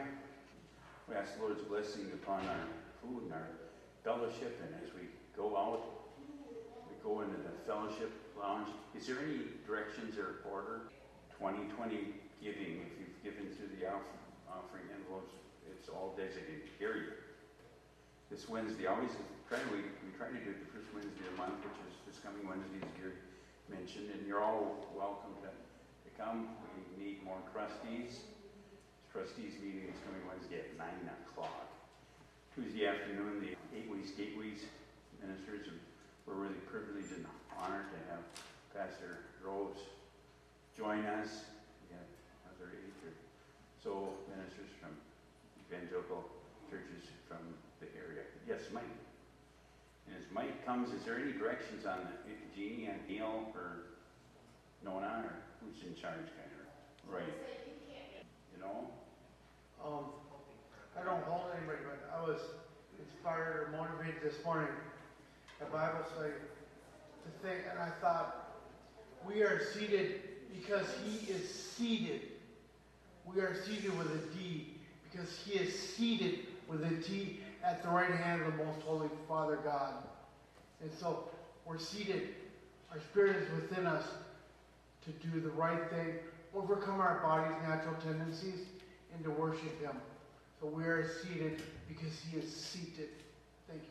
we 1.11 1.19
ask 1.19 1.35
the 1.35 1.43
Lord's 1.43 1.67
blessing 1.67 2.07
upon 2.15 2.47
our 2.47 2.71
food 3.03 3.27
and 3.27 3.35
our 3.35 3.51
fellowship, 4.07 4.55
and 4.63 4.71
as 4.87 4.95
we 4.95 5.11
go 5.35 5.59
out, 5.59 5.83
we 6.87 6.95
go 7.03 7.27
into 7.27 7.35
the 7.43 7.51
fellowship 7.67 8.15
lounge. 8.39 8.71
Is 8.95 9.11
there 9.11 9.19
any 9.19 9.51
directions 9.67 10.15
or 10.15 10.47
order? 10.47 10.87
2020 11.43 12.15
giving, 12.39 12.87
if 12.87 12.93
you've 13.03 13.19
given 13.27 13.51
through 13.59 13.75
the 13.75 13.91
offering 14.47 14.87
envelopes, 14.95 15.35
it's 15.67 15.91
all 15.91 16.15
designated, 16.15 16.71
period. 16.79 17.19
This 18.31 18.47
Wednesday, 18.47 18.87
always 18.87 19.11
try 19.51 19.59
to, 19.59 19.67
we, 19.75 19.83
we 20.07 20.15
try 20.15 20.31
to 20.31 20.39
do 20.39 20.55
it 20.55 20.63
the 20.63 20.71
first 20.71 20.87
Wednesday 20.95 21.27
of 21.27 21.35
the 21.35 21.39
month, 21.43 21.59
which 21.67 21.79
is 21.91 21.99
this 22.07 22.23
coming 22.23 22.47
Wednesday, 22.47 22.79
as 22.79 22.95
Gary 22.95 23.19
mentioned, 23.67 24.15
and 24.15 24.23
you're 24.23 24.43
all 24.43 24.87
welcome 24.95 25.35
to, 25.43 25.51
to 25.51 26.11
come. 26.15 26.47
We 26.79 27.03
need 27.03 27.27
more 27.27 27.43
trustees. 27.51 28.23
Trustees 29.19 29.59
meeting 29.59 29.91
is 29.91 29.99
coming 30.07 30.23
Wednesday 30.31 30.63
at 30.63 30.79
nine 30.79 31.11
o'clock. 31.27 31.67
Tuesday 32.55 32.87
afternoon, 32.87 33.43
the 33.43 33.59
Eight 33.75 33.91
Ways 33.91 34.15
Gateways 34.15 34.63
ministers, 35.19 35.67
and 35.67 35.75
we're 36.23 36.39
really 36.39 36.63
privileged 36.71 37.11
and 37.11 37.27
honored 37.51 37.91
to 37.91 37.99
have 38.15 38.23
Pastor 38.71 39.27
Groves 39.43 39.83
join 40.79 41.03
us. 41.03 41.51
We 41.83 41.99
have 41.99 42.07
other 42.47 42.71
eight 42.79 42.95
or 43.03 43.11
so 43.83 44.15
ministers 44.31 44.71
from 44.79 44.95
evangelical 45.67 46.23
churches 46.71 47.11
from 47.27 47.43
the 47.83 47.91
area. 47.99 48.23
Yes, 48.47 48.71
Mike. 48.71 48.87
And 50.07 50.15
as 50.15 50.31
Mike 50.31 50.63
comes, 50.63 50.95
is 50.95 51.03
there 51.03 51.19
any 51.19 51.35
directions 51.35 51.91
on 51.91 52.07
Jeannie 52.55 52.87
and 52.87 53.03
Neil 53.11 53.51
or 53.59 53.99
Nona, 54.87 55.27
or 55.27 55.35
who's 55.59 55.83
in 55.83 55.99
charge 55.99 56.31
kind 56.39 56.55
of? 56.55 56.71
Right. 57.11 57.35
You 58.55 58.63
know? 58.63 58.87
Um, 59.85 60.05
I 60.99 61.05
don't 61.05 61.23
hold 61.25 61.43
anybody, 61.57 61.79
but 61.85 62.11
I 62.17 62.27
was 62.27 62.41
inspired 62.99 63.69
or 63.69 63.77
motivated 63.77 64.23
this 64.23 64.45
morning. 64.45 64.71
The 65.61 65.67
Bible 65.67 66.05
say 66.19 66.31
to 66.31 67.47
think, 67.49 67.65
and 67.71 67.79
I 67.79 67.91
thought, 68.01 68.55
we 69.27 69.43
are 69.43 69.61
seated 69.73 70.21
because 70.55 70.87
He 71.05 71.31
is 71.33 71.49
seated. 71.49 72.23
We 73.25 73.41
are 73.41 73.55
seated 73.65 73.97
with 73.99 74.09
a 74.09 74.37
D 74.37 74.75
because 75.11 75.29
He 75.45 75.59
is 75.59 75.79
seated 75.79 76.41
with 76.69 76.85
a 76.85 77.03
T 77.03 77.41
at 77.65 77.83
the 77.83 77.89
right 77.89 78.11
hand 78.11 78.43
of 78.43 78.57
the 78.57 78.65
Most 78.65 78.81
Holy 78.83 79.09
Father 79.29 79.59
God. 79.65 79.95
And 80.81 80.91
so 80.99 81.25
we're 81.65 81.79
seated. 81.79 82.29
Our 82.93 82.99
spirit 83.11 83.37
is 83.37 83.51
within 83.53 83.87
us 83.87 84.05
to 85.05 85.29
do 85.29 85.41
the 85.41 85.51
right 85.51 85.91
thing, 85.91 86.15
overcome 86.55 87.01
our 87.01 87.21
body's 87.23 87.57
natural 87.69 87.95
tendencies, 88.03 88.67
and 89.19 89.25
to 89.25 89.31
worship 89.33 89.81
Him. 89.83 89.97
So 90.61 90.69
we 90.69 90.85
are 90.85 91.09
seated 91.23 91.61
because 91.89 92.13
He 92.31 92.39
is 92.39 92.55
seated. 92.55 93.11
Thank 93.67 93.83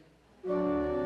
you. 0.46 0.97